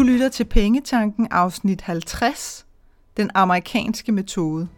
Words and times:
Du 0.00 0.04
lytter 0.04 0.28
til 0.28 0.44
Pengetanken 0.44 1.28
afsnit 1.30 1.80
50, 1.80 2.66
den 3.16 3.30
amerikanske 3.34 4.12
metode. 4.12 4.68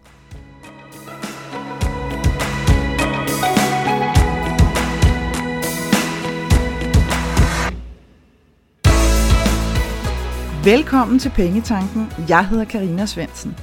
Velkommen 10.64 11.18
til 11.18 11.30
Pengetanken. 11.30 12.12
Jeg 12.28 12.48
hedder 12.48 12.64
Karina 12.64 13.06
Svensen. 13.06 13.56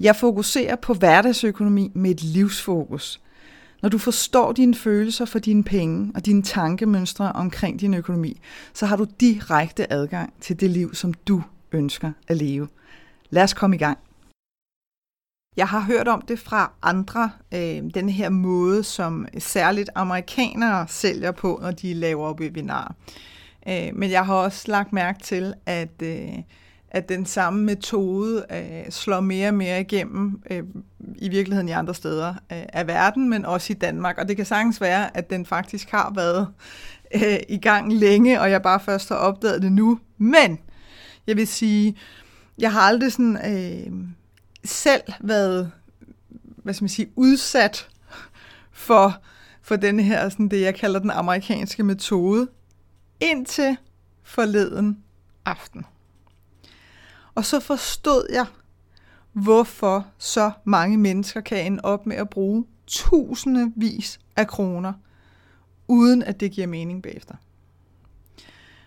Jeg 0.00 0.16
fokuserer 0.16 0.76
på 0.76 0.94
hverdagsøkonomi 0.94 1.90
med 1.94 2.10
et 2.10 2.22
livsfokus. 2.22 3.20
Når 3.82 3.88
du 3.88 3.98
forstår 3.98 4.52
dine 4.52 4.74
følelser 4.74 5.24
for 5.24 5.38
dine 5.38 5.64
penge 5.64 6.12
og 6.14 6.26
dine 6.26 6.42
tankemønstre 6.42 7.32
omkring 7.32 7.80
din 7.80 7.94
økonomi, 7.94 8.40
så 8.74 8.86
har 8.86 8.96
du 8.96 9.06
direkte 9.20 9.92
adgang 9.92 10.32
til 10.40 10.60
det 10.60 10.70
liv, 10.70 10.94
som 10.94 11.14
du 11.14 11.42
ønsker 11.72 12.12
at 12.28 12.36
leve. 12.36 12.68
Lad 13.30 13.42
os 13.42 13.54
komme 13.54 13.76
i 13.76 13.78
gang. 13.78 13.98
Jeg 15.56 15.68
har 15.68 15.80
hørt 15.80 16.08
om 16.08 16.22
det 16.22 16.38
fra 16.38 16.72
andre, 16.82 17.30
øh, 17.54 17.82
den 17.94 18.08
her 18.08 18.28
måde, 18.28 18.84
som 18.84 19.26
særligt 19.38 19.90
amerikanere 19.94 20.88
sælger 20.88 21.32
på, 21.32 21.58
når 21.62 21.70
de 21.70 21.94
laver 21.94 22.32
webinarer. 22.40 22.94
Øh, 23.68 23.90
men 23.94 24.10
jeg 24.10 24.26
har 24.26 24.34
også 24.34 24.64
lagt 24.70 24.92
mærke 24.92 25.22
til, 25.22 25.54
at, 25.66 26.02
øh, 26.02 26.38
at 26.90 27.08
den 27.08 27.26
samme 27.26 27.64
metode 27.64 28.46
øh, 28.52 28.90
slår 28.90 29.20
mere 29.20 29.48
og 29.48 29.54
mere 29.54 29.80
igennem 29.80 30.42
øh, 30.50 30.62
i 31.16 31.28
virkeligheden 31.28 31.68
i 31.68 31.72
andre 31.72 31.94
steder 31.94 32.28
øh, 32.28 32.62
af 32.72 32.86
verden, 32.86 33.28
men 33.28 33.44
også 33.44 33.72
i 33.72 33.76
Danmark. 33.76 34.18
Og 34.18 34.28
det 34.28 34.36
kan 34.36 34.46
sagtens 34.46 34.80
være, 34.80 35.16
at 35.16 35.30
den 35.30 35.46
faktisk 35.46 35.90
har 35.90 36.12
været 36.14 36.48
øh, 37.14 37.38
i 37.48 37.58
gang 37.58 37.92
længe, 37.92 38.40
og 38.40 38.50
jeg 38.50 38.62
bare 38.62 38.80
først 38.80 39.08
har 39.08 39.16
opdaget 39.16 39.62
det 39.62 39.72
nu. 39.72 40.00
Men 40.18 40.58
jeg 41.26 41.36
vil 41.36 41.46
sige, 41.46 41.96
jeg 42.58 42.72
har 42.72 42.80
aldrig 42.80 43.12
sådan 43.12 43.36
øh, 43.36 43.92
selv 44.64 45.02
været, 45.20 45.72
hvad 46.56 46.74
skal 46.74 46.84
man 46.84 46.88
sige, 46.88 47.10
udsat 47.16 47.88
for, 48.72 49.22
for 49.62 49.76
den 49.76 50.00
her, 50.00 50.28
sådan 50.28 50.48
det 50.48 50.60
jeg 50.60 50.74
kalder 50.74 51.00
den 51.00 51.10
amerikanske 51.10 51.82
metode, 51.82 52.48
indtil 53.20 53.76
forleden 54.22 54.98
aften. 55.44 55.84
Og 57.40 57.46
så 57.46 57.60
forstod 57.60 58.26
jeg, 58.32 58.46
hvorfor 59.32 60.06
så 60.18 60.50
mange 60.64 60.98
mennesker 60.98 61.40
kan 61.40 61.66
ende 61.66 61.80
op 61.82 62.06
med 62.06 62.16
at 62.16 62.30
bruge 62.30 62.64
tusindvis 62.86 64.20
af 64.36 64.46
kroner, 64.46 64.92
uden 65.88 66.22
at 66.22 66.40
det 66.40 66.52
giver 66.52 66.66
mening 66.66 67.02
bagefter. 67.02 67.34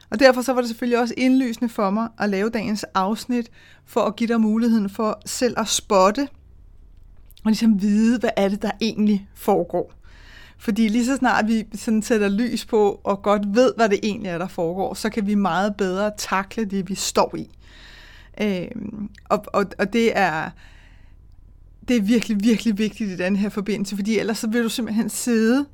Og 0.09 0.19
derfor 0.19 0.41
så 0.41 0.53
var 0.53 0.61
det 0.61 0.69
selvfølgelig 0.69 0.99
også 0.99 1.13
indlysende 1.17 1.69
for 1.69 1.89
mig 1.89 2.07
at 2.19 2.29
lave 2.29 2.49
dagens 2.49 2.83
afsnit, 2.83 3.51
for 3.85 4.01
at 4.01 4.15
give 4.15 4.27
dig 4.27 4.41
muligheden 4.41 4.89
for 4.89 5.21
selv 5.25 5.59
at 5.59 5.67
spotte, 5.67 6.27
og 7.43 7.51
ligesom 7.51 7.81
vide, 7.81 8.19
hvad 8.19 8.31
er 8.37 8.49
det, 8.49 8.61
der 8.61 8.71
egentlig 8.81 9.29
foregår. 9.35 9.93
Fordi 10.57 10.87
lige 10.87 11.05
så 11.05 11.15
snart 11.15 11.47
vi 11.47 11.67
sådan 11.75 12.01
sætter 12.01 12.29
lys 12.29 12.65
på, 12.65 13.01
og 13.03 13.21
godt 13.21 13.55
ved, 13.55 13.73
hvad 13.75 13.89
det 13.89 13.99
egentlig 14.03 14.29
er, 14.29 14.37
der 14.37 14.47
foregår, 14.47 14.93
så 14.93 15.09
kan 15.09 15.27
vi 15.27 15.35
meget 15.35 15.75
bedre 15.75 16.11
takle 16.17 16.65
det, 16.65 16.89
vi 16.89 16.95
står 16.95 17.35
i. 17.35 17.49
Øh, 18.41 18.67
og, 19.29 19.45
og, 19.47 19.65
og 19.79 19.93
det 19.93 20.17
er 20.17 20.49
det 21.87 21.97
er 21.97 22.01
virkelig, 22.01 22.43
virkelig 22.43 22.77
vigtigt 22.77 23.09
i 23.09 23.15
den 23.15 23.35
her 23.35 23.49
forbindelse, 23.49 23.95
fordi 23.95 24.19
ellers 24.19 24.37
så 24.37 24.47
vil 24.47 24.63
du 24.63 24.69
simpelthen 24.69 25.09
sidde 25.09 25.65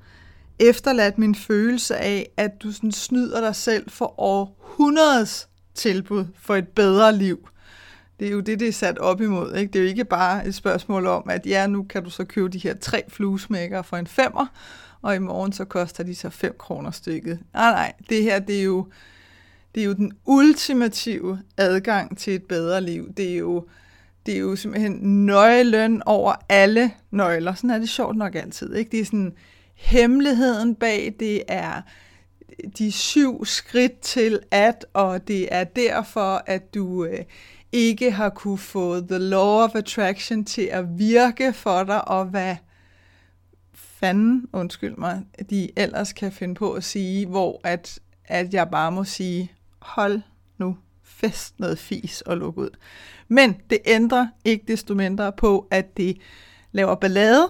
efterladt 0.60 1.18
min 1.18 1.36
følelse 1.36 1.98
af, 1.98 2.30
at 2.38 2.52
du 2.64 2.72
sådan 2.72 2.92
snyder 2.92 3.42
dig 3.42 3.56
selv 3.56 3.90
for 3.90 4.20
århundredes 4.20 5.50
tilbud 5.76 6.26
for 6.36 6.56
et 6.56 6.68
bedre 6.68 7.16
liv. 7.16 7.50
Det 8.20 8.28
er 8.28 8.32
jo 8.32 8.40
det, 8.40 8.60
det 8.60 8.68
er 8.68 8.72
sat 8.72 8.98
op 8.98 9.22
imod. 9.22 9.56
Ikke? 9.56 9.74
Det 9.74 9.80
er 9.80 9.84
jo 9.84 9.90
ikke 9.90 10.06
bare 10.06 10.48
et 10.48 10.56
spørgsmål 10.56 11.08
om, 11.08 11.30
at 11.30 11.46
ja, 11.46 11.68
nu 11.68 11.84
kan 11.84 12.04
du 12.04 12.10
så 12.10 12.24
købe 12.24 12.50
de 12.50 12.58
her 12.58 12.74
tre 12.74 13.04
fluesmækker 13.08 13.82
for 13.82 13.98
en 13.98 14.08
femmer, 14.08 14.46
og 15.02 15.16
i 15.16 15.20
morgen 15.20 15.52
så 15.52 15.66
koster 15.66 16.04
de 16.04 16.16
så 16.16 16.30
5 16.30 16.56
kroner 16.60 16.92
stykket. 16.92 17.40
Nej, 17.54 17.72
nej, 17.72 17.94
det 18.10 18.24
her 18.24 18.40
det 18.40 18.60
er 18.60 18.64
jo 18.64 18.88
det 19.76 19.82
er 19.82 19.86
jo 19.86 19.94
den 19.94 20.12
ultimative 20.26 21.40
adgang 21.58 22.18
til 22.18 22.36
et 22.36 22.44
bedre 22.44 22.82
liv. 22.82 23.14
Det 23.18 23.32
er 23.32 23.38
jo, 23.38 23.68
det 24.26 24.34
er 24.34 24.40
jo 24.40 24.56
simpelthen 24.56 25.26
nøglen 25.26 26.04
over 26.06 26.34
alle 26.50 26.92
nøgler. 27.12 27.54
Sådan 27.54 27.70
er 27.70 27.78
det 27.78 27.90
sjovt 27.90 28.18
nok 28.18 28.36
altid. 28.36 28.76
Ikke? 28.76 28.92
Det 28.92 29.00
er 29.00 29.06
sådan 29.06 29.34
hemmeligheden 29.76 30.76
bag, 30.76 31.16
det 31.20 31.44
er 31.48 31.82
de 32.78 32.92
syv 32.92 33.46
skridt 33.46 34.00
til 34.00 34.40
at, 34.52 34.86
og 34.94 35.28
det 35.28 35.48
er 35.52 35.64
derfor, 35.64 36.44
at 36.46 36.74
du 36.74 37.06
øh, 37.06 37.20
ikke 37.72 38.12
har 38.12 38.30
kunne 38.30 38.58
få 38.58 39.00
the 39.00 39.18
law 39.18 39.64
of 39.64 39.76
attraction 39.76 40.46
til 40.46 40.62
at 40.62 40.86
virke 41.00 41.54
for 41.54 41.84
dig, 41.84 42.08
og 42.08 42.26
hvad 42.26 42.56
fanden, 43.74 44.46
undskyld 44.54 44.96
mig, 44.98 45.22
de 45.50 45.70
ellers 45.76 46.14
kan 46.14 46.32
finde 46.32 46.56
på 46.56 46.74
at 46.74 46.84
sige, 46.84 47.26
hvor 47.26 47.62
at, 47.64 48.00
at 48.26 48.54
jeg 48.54 48.70
bare 48.72 48.92
må 48.92 49.04
sige, 49.04 49.52
hold 49.82 50.22
nu 50.58 50.78
fest 51.04 51.60
noget 51.60 51.80
fis 51.80 52.22
og 52.22 52.38
luk 52.38 52.58
ud. 52.58 52.70
Men 53.28 53.56
det 53.70 53.78
ændrer 53.86 54.28
ikke 54.46 54.66
desto 54.68 54.94
mindre 54.94 55.32
på, 55.32 55.68
at 55.72 55.98
det 55.98 56.18
laver 56.72 56.96
ballade 56.96 57.50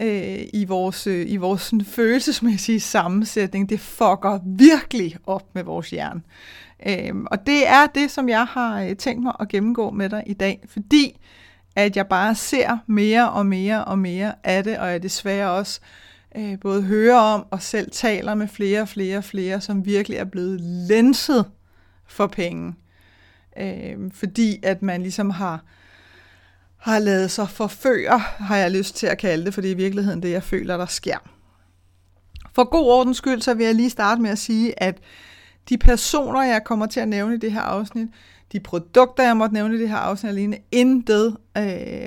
øh, 0.00 0.38
i 0.52 0.64
vores, 0.64 1.06
øh, 1.06 1.30
i 1.30 1.36
vores 1.36 1.62
sådan, 1.62 1.84
følelsesmæssige 1.84 2.80
sammensætning. 2.80 3.68
Det 3.68 3.80
fucker 3.80 4.38
virkelig 4.44 5.16
op 5.24 5.54
med 5.54 5.62
vores 5.62 5.90
hjerne. 5.90 6.22
Øh, 6.86 7.14
og 7.26 7.46
det 7.46 7.68
er 7.68 7.86
det, 7.86 8.10
som 8.10 8.28
jeg 8.28 8.44
har 8.44 8.82
øh, 8.82 8.96
tænkt 8.96 9.22
mig 9.22 9.32
at 9.40 9.48
gennemgå 9.48 9.90
med 9.90 10.08
dig 10.08 10.22
i 10.26 10.34
dag, 10.34 10.62
fordi 10.68 11.18
at 11.76 11.96
jeg 11.96 12.06
bare 12.06 12.34
ser 12.34 12.78
mere 12.86 13.30
og 13.30 13.46
mere 13.46 13.84
og 13.84 13.98
mere 13.98 14.34
af 14.44 14.64
det, 14.64 14.78
og 14.78 14.90
jeg 14.90 15.02
desværre 15.02 15.50
også 15.50 15.80
øh, 15.82 16.09
Øh, 16.36 16.60
både 16.60 16.82
hører 16.82 17.18
om 17.18 17.46
og 17.50 17.62
selv 17.62 17.90
taler 17.90 18.34
med 18.34 18.48
flere 18.48 18.80
og 18.80 18.88
flere 18.88 19.18
og 19.18 19.24
flere, 19.24 19.60
som 19.60 19.86
virkelig 19.86 20.18
er 20.18 20.24
blevet 20.24 20.60
lenset 20.60 21.46
for 22.06 22.26
penge. 22.26 22.74
Øh, 23.58 23.96
fordi 24.12 24.60
at 24.62 24.82
man 24.82 25.02
ligesom 25.02 25.30
har, 25.30 25.64
har 26.76 26.98
lavet 26.98 27.30
sig 27.30 27.48
forføre, 27.48 28.18
har 28.18 28.56
jeg 28.56 28.70
lyst 28.70 28.96
til 28.96 29.06
at 29.06 29.18
kalde 29.18 29.44
det, 29.44 29.54
for 29.54 29.60
det 29.60 29.70
er 29.70 29.74
i 29.74 29.76
virkeligheden 29.76 30.22
det, 30.22 30.30
jeg 30.30 30.42
føler, 30.42 30.76
der 30.76 30.86
sker. 30.86 31.18
For 32.52 32.64
god 32.64 32.86
ordens 32.86 33.16
skyld, 33.16 33.40
så 33.40 33.54
vil 33.54 33.66
jeg 33.66 33.74
lige 33.74 33.90
starte 33.90 34.22
med 34.22 34.30
at 34.30 34.38
sige, 34.38 34.82
at 34.82 34.98
de 35.68 35.78
personer, 35.78 36.42
jeg 36.42 36.64
kommer 36.64 36.86
til 36.86 37.00
at 37.00 37.08
nævne 37.08 37.34
i 37.34 37.38
det 37.38 37.52
her 37.52 37.60
afsnit, 37.60 38.08
de 38.52 38.60
produkter, 38.60 39.22
jeg 39.22 39.36
måtte 39.36 39.54
nævne 39.54 39.76
i 39.76 39.78
det 39.78 39.88
her 39.88 39.96
afsnit 39.96 40.30
alene, 40.30 40.58
intet 40.72 41.36
øh, 41.56 41.64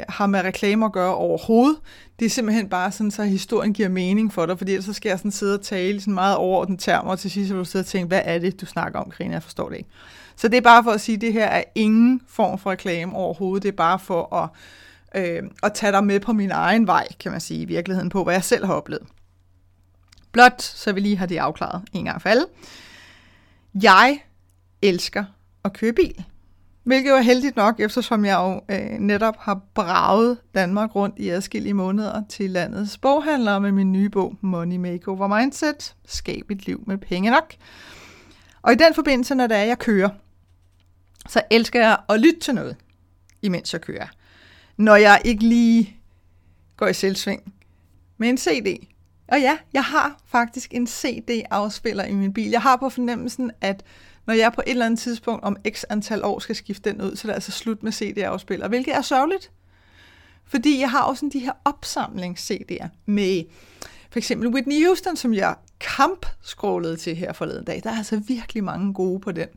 har 0.09 0.25
med 0.25 0.41
reklamer 0.41 0.85
at 0.85 0.91
gøre 0.91 1.15
overhovedet. 1.15 1.77
Det 2.19 2.25
er 2.25 2.29
simpelthen 2.29 2.69
bare 2.69 2.91
sådan, 2.91 3.11
så 3.11 3.23
historien 3.23 3.73
giver 3.73 3.89
mening 3.89 4.33
for 4.33 4.45
dig, 4.45 4.57
fordi 4.57 4.71
ellers 4.71 4.85
så 4.85 4.93
skal 4.93 5.09
jeg 5.09 5.17
sådan 5.17 5.31
sidde 5.31 5.53
og 5.53 5.61
tale 5.61 6.01
sådan 6.01 6.13
meget 6.13 6.35
overordnet 6.35 6.79
termer, 6.79 7.11
og 7.11 7.19
til 7.19 7.31
sidst 7.31 7.51
vil 7.51 7.59
du 7.59 7.65
sidde 7.65 7.83
og 7.83 7.87
tænke, 7.87 8.07
hvad 8.07 8.21
er 8.23 8.39
det, 8.39 8.61
du 8.61 8.65
snakker 8.65 8.99
om, 8.99 9.11
Karina? 9.11 9.33
Jeg 9.33 9.43
forstår 9.43 9.69
det 9.69 9.77
ikke. 9.77 9.89
Så 10.35 10.47
det 10.47 10.57
er 10.57 10.61
bare 10.61 10.83
for 10.83 10.91
at 10.91 11.01
sige, 11.01 11.15
at 11.15 11.21
det 11.21 11.33
her 11.33 11.45
er 11.45 11.63
ingen 11.75 12.21
form 12.27 12.59
for 12.59 12.71
reklame 12.71 13.15
overhovedet. 13.15 13.63
Det 13.63 13.69
er 13.69 13.75
bare 13.75 13.99
for 13.99 14.35
at, 14.35 14.49
øh, 15.21 15.43
at 15.63 15.73
tage 15.73 15.91
dig 15.91 16.03
med 16.03 16.19
på 16.19 16.33
min 16.33 16.51
egen 16.51 16.87
vej, 16.87 17.07
kan 17.19 17.31
man 17.31 17.41
sige, 17.41 17.61
i 17.61 17.65
virkeligheden 17.65 18.09
på, 18.09 18.23
hvad 18.23 18.33
jeg 18.33 18.43
selv 18.43 18.65
har 18.65 18.73
oplevet. 18.73 19.03
Blot 20.31 20.61
så 20.61 20.93
vi 20.93 20.99
lige 20.99 21.17
har 21.17 21.25
det 21.25 21.37
afklaret 21.37 21.81
en 21.93 22.05
gang 22.05 22.21
for 22.21 22.29
alle. 22.29 22.45
Jeg 23.81 24.19
elsker 24.81 25.23
at 25.63 25.73
køre 25.73 25.93
bil. 25.93 26.23
Hvilket 26.83 27.13
var 27.13 27.21
heldigt 27.21 27.55
nok, 27.55 27.79
eftersom 27.79 28.25
jeg 28.25 28.35
jo 28.35 28.75
øh, 28.75 28.99
netop 28.99 29.35
har 29.39 29.61
braget 29.73 30.37
Danmark 30.55 30.95
rundt 30.95 31.19
i 31.19 31.29
adskillige 31.29 31.73
måneder 31.73 32.23
til 32.29 32.49
landets 32.49 32.97
boghandlere 32.97 33.61
med 33.61 33.71
min 33.71 33.91
nye 33.91 34.09
bog 34.09 34.35
Money 34.41 34.77
Makeover 34.77 35.27
Mindset. 35.39 35.95
Skab 36.05 36.51
et 36.51 36.65
liv 36.65 36.83
med 36.87 36.97
penge 36.97 37.31
nok. 37.31 37.53
Og 38.61 38.73
i 38.73 38.75
den 38.75 38.93
forbindelse, 38.93 39.35
når 39.35 39.47
det 39.47 39.57
er, 39.57 39.63
jeg 39.63 39.79
kører, 39.79 40.09
så 41.29 41.41
elsker 41.51 41.79
jeg 41.79 41.97
at 42.09 42.19
lytte 42.19 42.39
til 42.39 42.55
noget, 42.55 42.75
imens 43.41 43.73
jeg 43.73 43.81
kører. 43.81 44.07
Når 44.77 44.95
jeg 44.95 45.21
ikke 45.25 45.43
lige 45.43 45.97
går 46.77 46.87
i 46.87 46.93
selvsving 46.93 47.53
med 48.17 48.29
en 48.29 48.37
CD. 48.37 48.87
Og 49.27 49.39
ja, 49.39 49.57
jeg 49.73 49.83
har 49.83 50.21
faktisk 50.25 50.73
en 50.73 50.87
CD-afspiller 50.87 52.03
i 52.03 52.13
min 52.13 52.33
bil. 52.33 52.49
Jeg 52.49 52.61
har 52.61 52.75
på 52.75 52.89
fornemmelsen, 52.89 53.51
at 53.61 53.83
når 54.25 54.33
jeg 54.33 54.53
på 54.53 54.61
et 54.65 54.71
eller 54.71 54.85
andet 54.85 54.99
tidspunkt 54.99 55.43
om 55.43 55.57
x 55.69 55.83
antal 55.89 56.23
år 56.23 56.39
skal 56.39 56.55
skifte 56.55 56.91
den 56.91 57.01
ud, 57.01 57.15
så 57.15 57.27
er 57.27 57.29
det 57.29 57.33
altså 57.33 57.51
slut 57.51 57.83
med 57.83 57.91
CD-afspiller, 57.91 58.67
hvilket 58.67 58.95
er 58.95 59.01
sørgeligt. 59.01 59.51
Fordi 60.45 60.79
jeg 60.79 60.91
har 60.91 61.01
også 61.01 61.19
sådan 61.19 61.29
de 61.29 61.39
her 61.39 61.53
opsamlings-CD'er 61.69 62.87
med 63.05 63.43
for 64.09 64.19
eksempel 64.19 64.47
Whitney 64.47 64.85
Houston, 64.85 65.17
som 65.17 65.33
jeg 65.33 65.55
kamp 65.79 66.25
til 66.99 67.15
her 67.15 67.33
forleden 67.33 67.65
dag. 67.65 67.81
Der 67.83 67.89
er 67.89 67.97
altså 67.97 68.21
virkelig 68.27 68.63
mange 68.63 68.93
gode 68.93 69.19
på 69.19 69.31
den. 69.31 69.47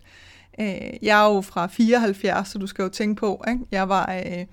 Øh, 0.61 0.93
jeg 1.03 1.25
er 1.25 1.35
jo 1.35 1.41
fra 1.41 1.67
74, 1.67 2.49
så 2.49 2.59
du 2.59 2.67
skal 2.67 2.83
jo 2.83 2.89
tænke 2.89 3.21
på, 3.21 3.45
ikke? 3.49 3.61
Jeg 3.71 3.89
var, 3.89 4.13
øh, 4.13 4.47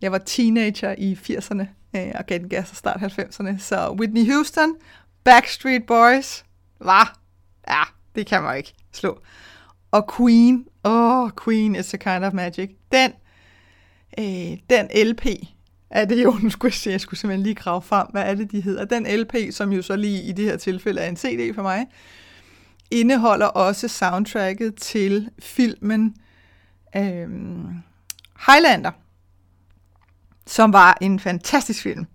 jeg 0.00 0.12
var 0.12 0.18
teenager 0.18 0.94
i 0.98 1.14
80'erne 1.14 1.66
øh, 1.96 2.12
og 2.14 2.26
gav 2.26 2.38
den 2.38 2.48
gas 2.48 2.68
start 2.68 3.00
90'erne. 3.02 3.58
Så 3.58 3.96
Whitney 4.00 4.32
Houston, 4.32 4.74
Backstreet 5.24 5.86
Boys, 5.86 6.44
var, 6.80 7.18
ja, 7.68 7.82
det 8.14 8.26
kan 8.26 8.42
man 8.42 8.56
ikke 8.56 8.74
slå. 8.92 9.20
og 9.90 10.12
Queen. 10.16 10.66
Åh, 10.84 11.22
oh, 11.22 11.30
Queen 11.44 11.76
is 11.76 11.94
a 11.94 11.96
kind 11.96 12.24
of 12.24 12.32
magic. 12.32 12.70
Den, 12.92 13.12
øh, 14.18 14.58
den 14.70 15.06
LP 15.06 15.26
er 15.90 16.04
det 16.04 16.24
jo, 16.24 16.38
nu 16.42 16.50
skulle 16.50 16.70
jeg 16.70 16.74
se, 16.74 16.90
jeg 16.90 17.00
skulle 17.00 17.20
simpelthen 17.20 17.42
lige 17.42 17.54
grave 17.54 17.82
frem, 17.82 18.06
hvad 18.10 18.22
er 18.22 18.34
det, 18.34 18.52
de 18.52 18.60
hedder. 18.60 18.84
Den 18.84 19.06
LP, 19.20 19.34
som 19.50 19.72
jo 19.72 19.82
så 19.82 19.96
lige 19.96 20.22
i 20.22 20.32
det 20.32 20.44
her 20.44 20.56
tilfælde 20.56 21.00
er 21.00 21.08
en 21.08 21.16
CD 21.16 21.54
for 21.54 21.62
mig, 21.62 21.86
indeholder 22.90 23.46
også 23.46 23.88
soundtracket 23.88 24.74
til 24.74 25.30
filmen 25.38 26.16
øh, 26.96 27.28
Highlander, 28.46 28.90
som 30.46 30.72
var 30.72 30.98
en 31.00 31.20
fantastisk 31.20 31.82
film. 31.82 32.06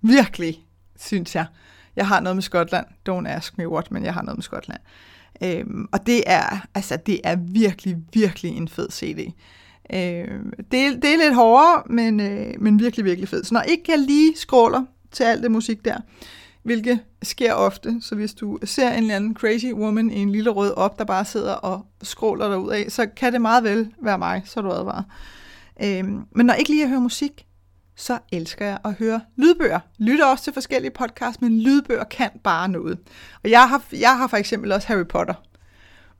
Virkelig, 0.00 0.66
synes 0.98 1.34
jeg. 1.34 1.46
Jeg 1.96 2.08
har 2.08 2.20
noget 2.20 2.36
med 2.36 2.42
Skotland. 2.42 2.86
Don't 3.08 3.28
ask 3.28 3.58
me 3.58 3.68
what, 3.68 3.90
men 3.90 4.04
jeg 4.04 4.14
har 4.14 4.22
noget 4.22 4.38
med 4.38 4.42
Skotland. 4.42 4.80
Øhm, 5.44 5.88
og 5.92 6.06
det 6.06 6.22
er, 6.26 6.66
altså, 6.74 6.96
det 6.96 7.20
er 7.24 7.36
virkelig, 7.36 7.96
virkelig 8.12 8.56
en 8.56 8.68
fed 8.68 8.90
CD. 8.90 9.32
Øh, 9.92 10.28
det, 10.70 10.80
er, 10.80 10.90
det 10.90 11.04
er 11.04 11.16
lidt 11.24 11.34
hårdere, 11.34 11.82
men, 11.86 12.20
øh, 12.20 12.54
men 12.58 12.80
virkelig, 12.80 13.04
virkelig 13.04 13.28
fed. 13.28 13.44
Så 13.44 13.54
når 13.54 13.62
ikke 13.62 13.84
jeg 13.88 13.98
lige 13.98 14.36
scroller 14.36 14.84
til 15.10 15.24
alt 15.24 15.42
det 15.42 15.50
musik 15.50 15.84
der, 15.84 15.96
hvilket 16.62 17.00
sker 17.22 17.52
ofte, 17.52 17.96
så 18.00 18.14
hvis 18.14 18.34
du 18.34 18.58
ser 18.64 18.90
en 18.90 19.02
eller 19.02 19.16
anden 19.16 19.34
crazy 19.34 19.66
woman 19.72 20.10
i 20.10 20.18
en 20.18 20.32
lille 20.32 20.50
rød 20.50 20.72
op, 20.76 20.98
der 20.98 21.04
bare 21.04 21.24
sidder 21.24 21.52
og 21.52 21.86
scroller 22.02 22.48
derud 22.48 22.70
af, 22.70 22.86
så 22.88 23.06
kan 23.16 23.32
det 23.32 23.40
meget 23.40 23.64
vel 23.64 23.92
være 24.02 24.18
mig, 24.18 24.42
så 24.44 24.60
er 24.60 24.64
du 24.64 24.70
advaret. 24.70 25.04
Øh, 25.82 26.04
men 26.36 26.46
når 26.46 26.54
ikke 26.54 26.70
lige 26.70 26.82
jeg 26.82 26.88
hører 26.88 27.00
musik, 27.00 27.46
så 28.00 28.18
elsker 28.32 28.66
jeg 28.66 28.78
at 28.84 28.94
høre 28.94 29.20
lydbøger. 29.36 29.80
Lytter 29.98 30.26
også 30.26 30.44
til 30.44 30.52
forskellige 30.52 30.90
podcasts, 30.90 31.40
men 31.40 31.60
lydbøger 31.60 32.04
kan 32.04 32.30
bare 32.44 32.68
noget. 32.68 32.98
Og 33.44 33.50
jeg 33.50 33.68
har, 33.68 33.82
jeg 33.92 34.18
har 34.18 34.26
for 34.26 34.36
eksempel 34.36 34.72
også 34.72 34.88
Harry 34.88 35.06
Potter 35.06 35.34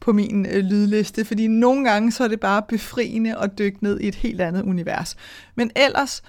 på 0.01 0.13
min 0.13 0.47
øh, 0.47 0.65
lydliste, 0.65 1.25
fordi 1.25 1.47
nogle 1.47 1.91
gange 1.91 2.13
så 2.13 2.25
er 2.25 2.29
det 2.29 2.41
bare 2.41 2.63
befriende 2.63 3.39
at 3.39 3.59
dykke 3.59 3.85
ned 3.85 4.01
i 4.01 4.09
et 4.09 4.15
helt 4.15 4.41
andet 4.41 4.63
univers. 4.63 5.17
Men 5.55 5.71
ellers 5.77 6.23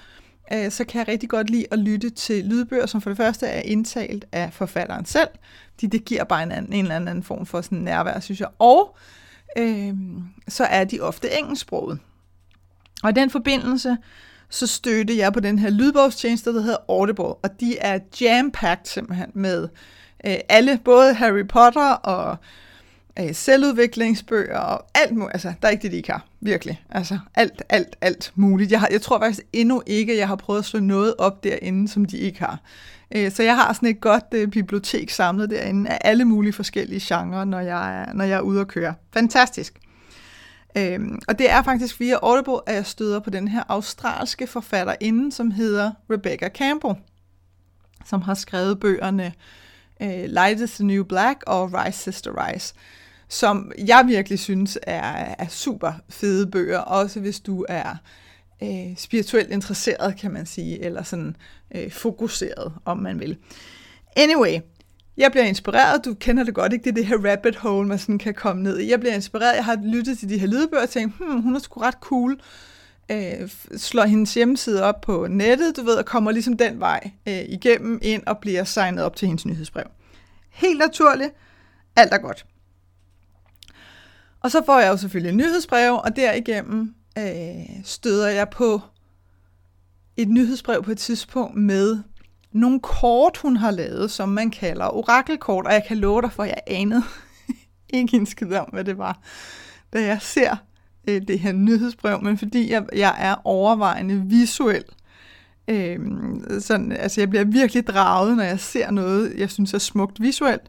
øh, 0.53 0.71
så 0.71 0.83
kan 0.83 0.99
jeg 0.99 1.07
rigtig 1.07 1.29
godt 1.29 1.49
lide 1.49 1.65
at 1.71 1.79
lytte 1.79 2.09
til 2.09 2.45
lydbøger, 2.45 2.85
som 2.85 3.01
for 3.01 3.09
det 3.09 3.17
første 3.17 3.47
er 3.47 3.61
indtalt 3.61 4.25
af 4.31 4.53
forfatteren 4.53 5.05
selv, 5.05 5.29
fordi 5.73 5.87
det 5.87 6.05
giver 6.05 6.23
bare 6.23 6.43
en, 6.43 6.51
anden, 6.51 6.73
en 6.73 6.85
eller 6.85 6.95
anden 6.95 7.23
form 7.23 7.45
for 7.45 7.61
sådan 7.61 7.77
nærvær, 7.77 8.19
synes 8.19 8.39
jeg. 8.39 8.49
Og 8.59 8.97
øh, 9.57 9.93
så 10.47 10.63
er 10.63 10.83
de 10.83 10.99
ofte 10.99 11.39
engelsksproget. 11.39 11.99
Og 13.03 13.09
i 13.09 13.13
den 13.13 13.29
forbindelse, 13.29 13.97
så 14.51 14.67
stødte 14.67 15.17
jeg 15.17 15.33
på 15.33 15.39
den 15.39 15.59
her 15.59 15.69
lydbogstjeneste, 15.69 16.53
der 16.53 16.61
hedder 16.61 16.77
Audible, 16.89 17.23
og 17.23 17.59
de 17.59 17.77
er 17.77 17.99
jam-packed 18.21 18.85
simpelthen 18.85 19.31
med 19.33 19.67
øh, 20.25 20.35
alle, 20.49 20.79
både 20.85 21.13
Harry 21.13 21.47
Potter 21.47 21.91
og 21.91 22.37
øh, 23.19 23.35
selvudviklingsbøger 23.35 24.59
og 24.59 24.85
alt 24.95 25.15
muligt. 25.15 25.33
Altså, 25.33 25.53
der 25.61 25.67
er 25.67 25.71
ikke 25.71 25.81
det, 25.81 25.91
de 25.91 25.97
ikke 25.97 26.11
har. 26.11 26.25
Virkelig. 26.41 26.83
Altså, 26.89 27.19
alt, 27.35 27.63
alt, 27.69 27.95
alt 28.01 28.31
muligt. 28.35 28.71
Jeg, 28.71 28.79
har, 28.79 28.87
jeg 28.91 29.01
tror 29.01 29.19
faktisk 29.19 29.41
endnu 29.53 29.83
ikke, 29.85 30.13
at 30.13 30.19
jeg 30.19 30.27
har 30.27 30.35
prøvet 30.35 30.59
at 30.59 30.65
slå 30.65 30.79
noget 30.79 31.15
op 31.17 31.43
derinde, 31.43 31.87
som 31.87 32.05
de 32.05 32.17
ikke 32.17 32.39
har. 32.39 32.59
Øh, 33.15 33.31
så 33.31 33.43
jeg 33.43 33.55
har 33.55 33.73
sådan 33.73 33.89
et 33.89 34.01
godt 34.01 34.25
øh, 34.31 34.47
bibliotek 34.47 35.09
samlet 35.09 35.49
derinde 35.49 35.89
af 35.89 35.97
alle 36.01 36.25
mulige 36.25 36.53
forskellige 36.53 37.01
genrer, 37.03 37.45
når 37.45 37.59
jeg 37.59 38.01
er, 38.01 38.13
når 38.13 38.25
jeg 38.25 38.37
er 38.37 38.41
ude 38.41 38.61
at 38.61 38.67
køre. 38.67 38.93
Fantastisk. 39.13 39.80
Øhm, 40.77 41.19
og 41.27 41.39
det 41.39 41.49
er 41.49 41.63
faktisk 41.63 41.99
via 41.99 42.15
Audible, 42.21 42.69
at 42.69 42.75
jeg 42.75 42.85
støder 42.85 43.19
på 43.19 43.29
den 43.29 43.47
her 43.47 43.63
australske 43.67 44.47
forfatterinde, 44.47 45.31
som 45.31 45.51
hedder 45.51 45.91
Rebecca 46.09 46.49
Campbell, 46.49 46.95
som 48.05 48.21
har 48.21 48.33
skrevet 48.33 48.79
bøgerne 48.79 49.33
øh, 50.01 50.25
Light 50.25 50.61
is 50.61 50.71
the 50.71 50.85
New 50.85 51.03
Black 51.03 51.43
og 51.47 51.73
Rise 51.73 51.99
Sister 51.99 52.47
Rise, 52.47 52.73
som 53.27 53.71
jeg 53.77 54.03
virkelig 54.07 54.39
synes 54.39 54.79
er, 54.83 55.35
er 55.37 55.47
super 55.47 55.93
fede 56.09 56.47
bøger, 56.47 56.79
også 56.79 57.19
hvis 57.19 57.39
du 57.39 57.65
er 57.69 57.95
øh, 58.63 58.97
spirituelt 58.97 59.51
interesseret, 59.51 60.17
kan 60.19 60.31
man 60.31 60.45
sige, 60.45 60.83
eller 60.83 61.03
sådan 61.03 61.35
øh, 61.75 61.91
fokuseret, 61.91 62.73
om 62.85 62.97
man 62.97 63.19
vil. 63.19 63.37
Anyway, 64.15 64.59
jeg 65.21 65.31
bliver 65.31 65.45
inspireret, 65.45 66.05
du 66.05 66.13
kender 66.13 66.43
det 66.43 66.53
godt, 66.53 66.73
ikke? 66.73 66.83
Det 66.83 66.89
er 66.89 66.95
det 66.95 67.05
her 67.05 67.31
rabbit 67.31 67.55
hole, 67.55 67.87
man 67.87 67.99
sådan 67.99 68.17
kan 68.17 68.33
komme 68.33 68.63
ned 68.63 68.79
i. 68.79 68.89
Jeg 68.89 68.99
bliver 68.99 69.15
inspireret, 69.15 69.55
jeg 69.55 69.65
har 69.65 69.79
lyttet 69.83 70.17
til 70.19 70.29
de 70.29 70.37
her 70.37 70.47
lydbøger 70.47 70.83
og 70.83 70.89
tænkt, 70.89 71.15
hmm, 71.17 71.41
hun 71.41 71.55
er 71.55 71.59
sgu 71.59 71.79
ret 71.79 71.97
cool. 72.01 72.41
Øh, 73.11 73.49
slår 73.77 74.03
hendes 74.03 74.33
hjemmeside 74.33 74.83
op 74.83 75.01
på 75.01 75.27
nettet, 75.29 75.77
du 75.77 75.83
ved, 75.83 75.95
og 75.95 76.05
kommer 76.05 76.31
ligesom 76.31 76.57
den 76.57 76.79
vej 76.79 77.11
øh, 77.27 77.41
igennem 77.47 77.99
ind 78.01 78.23
og 78.27 78.37
bliver 78.37 78.63
signet 78.63 79.03
op 79.03 79.15
til 79.15 79.27
hendes 79.27 79.45
nyhedsbrev. 79.45 79.85
Helt 80.49 80.79
naturligt, 80.79 81.33
alt 81.95 82.13
er 82.13 82.17
godt. 82.17 82.45
Og 84.39 84.51
så 84.51 84.61
får 84.65 84.79
jeg 84.79 84.89
jo 84.89 84.97
selvfølgelig 84.97 85.29
en 85.29 85.37
nyhedsbrev, 85.37 85.93
og 85.93 86.15
derigennem 86.15 86.95
øh, 87.17 87.83
støder 87.83 88.27
jeg 88.27 88.49
på 88.49 88.81
et 90.17 90.27
nyhedsbrev 90.27 90.83
på 90.83 90.91
et 90.91 90.97
tidspunkt 90.97 91.57
med 91.57 91.99
nogle 92.51 92.79
kort, 92.79 93.37
hun 93.37 93.57
har 93.57 93.71
lavet, 93.71 94.11
som 94.11 94.29
man 94.29 94.49
kalder 94.49 94.95
orakelkort, 94.95 95.65
og 95.65 95.73
jeg 95.73 95.83
kan 95.87 95.97
love 95.97 96.21
dig 96.21 96.31
for, 96.31 96.43
at 96.43 96.49
jeg 96.49 96.61
anede 96.67 97.03
ikke 97.93 98.17
en 98.17 98.25
skid 98.25 98.53
om, 98.53 98.69
hvad 98.73 98.83
det 98.83 98.97
var, 98.97 99.19
da 99.93 100.01
jeg 100.05 100.21
ser 100.21 100.55
øh, 101.07 101.21
det 101.27 101.39
her 101.39 101.51
nyhedsbrev, 101.51 102.21
men 102.21 102.37
fordi 102.37 102.71
jeg, 102.71 102.85
jeg 102.95 103.15
er 103.19 103.35
overvejende 103.43 104.23
visuel, 104.25 104.83
øh, 105.67 105.99
sådan, 106.59 106.91
altså 106.91 107.21
jeg 107.21 107.29
bliver 107.29 107.45
virkelig 107.45 107.87
draget, 107.87 108.37
når 108.37 108.43
jeg 108.43 108.59
ser 108.59 108.91
noget, 108.91 109.33
jeg 109.37 109.51
synes 109.51 109.73
er 109.73 109.77
smukt 109.77 110.21
visuelt, 110.21 110.61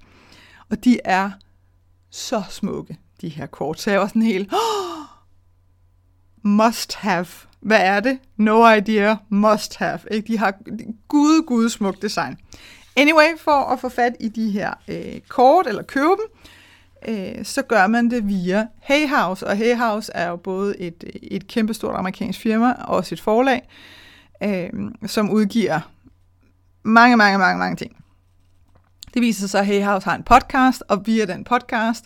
og 0.71 0.85
de 0.85 0.99
er 1.05 1.31
så 2.11 2.43
smukke, 2.51 2.99
de 3.21 3.29
her 3.29 3.47
kort, 3.47 3.81
så 3.81 3.91
jeg 3.91 4.01
var 4.01 4.07
sådan 4.07 4.23
helt, 4.23 4.53
oh, 4.53 4.92
must 6.43 6.95
have 6.95 7.27
hvad 7.63 7.81
er 7.81 8.01
det? 8.01 8.19
No 8.37 8.71
idea, 8.71 9.17
must 9.29 9.77
have. 9.77 9.99
Ikke? 10.11 10.33
De 10.33 10.39
har 10.39 10.55
gud, 11.09 11.47
gud 11.47 11.69
smukt 11.69 12.03
design. 12.03 12.37
Anyway, 12.97 13.39
for 13.39 13.73
at 13.73 13.81
få 13.81 13.89
fat 13.89 14.17
i 14.21 14.29
de 14.29 14.51
her 14.51 14.75
øh, 14.89 15.21
kort, 15.29 15.67
eller 15.67 15.83
købe 15.83 16.07
dem, 16.11 16.29
øh, 17.09 17.45
så 17.45 17.63
gør 17.63 17.87
man 17.87 18.11
det 18.11 18.29
via 18.29 18.67
Hay 18.81 19.09
House. 19.09 19.47
Og 19.47 19.57
Hay 19.57 19.77
House 19.77 20.13
er 20.15 20.29
jo 20.29 20.37
både 20.37 20.79
et, 20.81 21.05
øh, 21.07 21.13
et 21.23 21.47
kæmpestort 21.47 21.97
amerikansk 21.97 22.41
firma, 22.41 22.73
og 22.73 22.97
også 22.97 23.15
et 23.15 23.21
forlag, 23.21 23.69
øh, 24.43 24.71
som 25.07 25.31
udgiver 25.31 25.81
mange, 26.83 27.17
mange, 27.17 27.39
mange, 27.39 27.59
mange 27.59 27.77
ting. 27.77 27.97
Det 29.15 29.23
viser 29.23 29.47
sig, 29.47 29.61
at 29.61 29.67
Hay 29.67 29.83
House 29.83 30.05
har 30.05 30.15
en 30.15 30.23
podcast, 30.23 30.83
og 30.89 31.07
via 31.07 31.25
den 31.25 31.45
podcast 31.45 32.05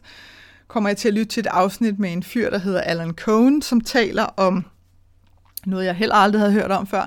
kommer 0.68 0.90
jeg 0.90 0.96
til 0.96 1.08
at 1.08 1.14
lytte 1.14 1.28
til 1.28 1.40
et 1.40 1.46
afsnit 1.46 1.98
med 1.98 2.12
en 2.12 2.22
fyr, 2.22 2.50
der 2.50 2.58
hedder 2.58 2.80
Alan 2.80 3.12
Cohen, 3.12 3.62
som 3.62 3.80
taler 3.80 4.24
om 4.24 4.64
noget 5.66 5.86
jeg 5.86 5.94
heller 5.94 6.14
aldrig 6.14 6.40
havde 6.40 6.52
hørt 6.52 6.70
om 6.70 6.86
før, 6.86 7.02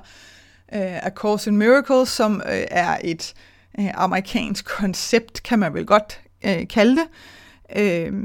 uh, 0.74 1.06
A 1.06 1.10
Course 1.10 1.50
in 1.50 1.58
Miracles, 1.58 2.10
som 2.10 2.36
uh, 2.36 2.52
er 2.52 2.98
et 3.04 3.34
uh, 3.80 3.90
amerikansk 3.94 4.66
koncept, 4.66 5.44
kan 5.44 5.60
man 5.60 5.74
vel 5.74 5.86
godt 5.86 6.22
uh, 6.46 6.68
kalde 6.70 6.98
det, 6.98 8.10
uh, 8.10 8.18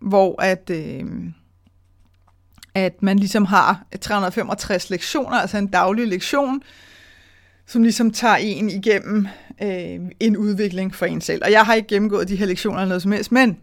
hvor 0.00 0.42
at, 0.42 0.70
uh, 0.70 1.06
at 2.74 3.02
man 3.02 3.18
ligesom 3.18 3.44
har 3.44 3.82
365 4.00 4.90
lektioner, 4.90 5.36
altså 5.36 5.58
en 5.58 5.66
daglig 5.66 6.06
lektion, 6.06 6.62
som 7.66 7.82
ligesom 7.82 8.10
tager 8.10 8.36
en 8.36 8.70
igennem 8.70 9.26
øh, 9.62 10.00
en 10.20 10.36
udvikling 10.36 10.94
for 10.94 11.06
en 11.06 11.20
selv. 11.20 11.42
Og 11.44 11.52
jeg 11.52 11.66
har 11.66 11.74
ikke 11.74 11.88
gennemgået 11.88 12.28
de 12.28 12.36
her 12.36 12.46
lektioner 12.46 12.78
eller 12.78 12.88
noget 12.88 13.02
som 13.02 13.12
helst, 13.12 13.32
men 13.32 13.58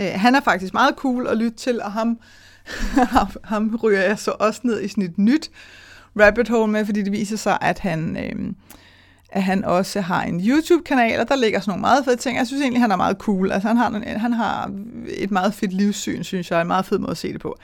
Øh, 0.00 0.12
han 0.14 0.34
er 0.34 0.40
faktisk 0.40 0.74
meget 0.74 0.94
cool 0.96 1.26
at 1.26 1.36
lytte 1.36 1.56
til, 1.56 1.82
og 1.82 1.92
ham 1.98 2.18
ham 3.44 3.78
ryger 3.82 4.00
jeg 4.00 4.18
så 4.18 4.30
også 4.30 4.60
ned 4.64 4.82
i 4.82 4.88
sådan 4.88 5.04
et 5.04 5.18
nyt 5.18 5.50
rabbit 6.20 6.48
hole 6.48 6.72
med, 6.72 6.86
fordi 6.86 7.02
det 7.02 7.12
viser 7.12 7.36
sig, 7.36 7.58
at 7.60 7.78
han, 7.78 8.16
øh, 8.16 8.52
at 9.28 9.42
han 9.42 9.64
også 9.64 10.00
har 10.00 10.22
en 10.22 10.40
YouTube-kanal, 10.40 11.20
og 11.20 11.28
der 11.28 11.36
ligger 11.36 11.60
sådan 11.60 11.70
nogle 11.70 11.80
meget 11.80 12.04
fede 12.04 12.16
ting. 12.16 12.38
Jeg 12.38 12.46
synes 12.46 12.62
egentlig, 12.62 12.82
han 12.82 12.90
er 12.90 12.96
meget 12.96 13.16
cool. 13.16 13.52
Altså, 13.52 13.68
han, 13.68 13.76
har, 13.76 14.18
han 14.18 14.32
har 14.32 14.70
et 15.08 15.30
meget 15.30 15.54
fedt 15.54 15.72
livssyn, 15.72 16.22
synes 16.22 16.50
jeg, 16.50 16.60
en 16.60 16.66
meget 16.66 16.86
fed 16.86 16.98
måde 16.98 17.10
at 17.10 17.16
se 17.16 17.32
det 17.32 17.40
på. 17.40 17.58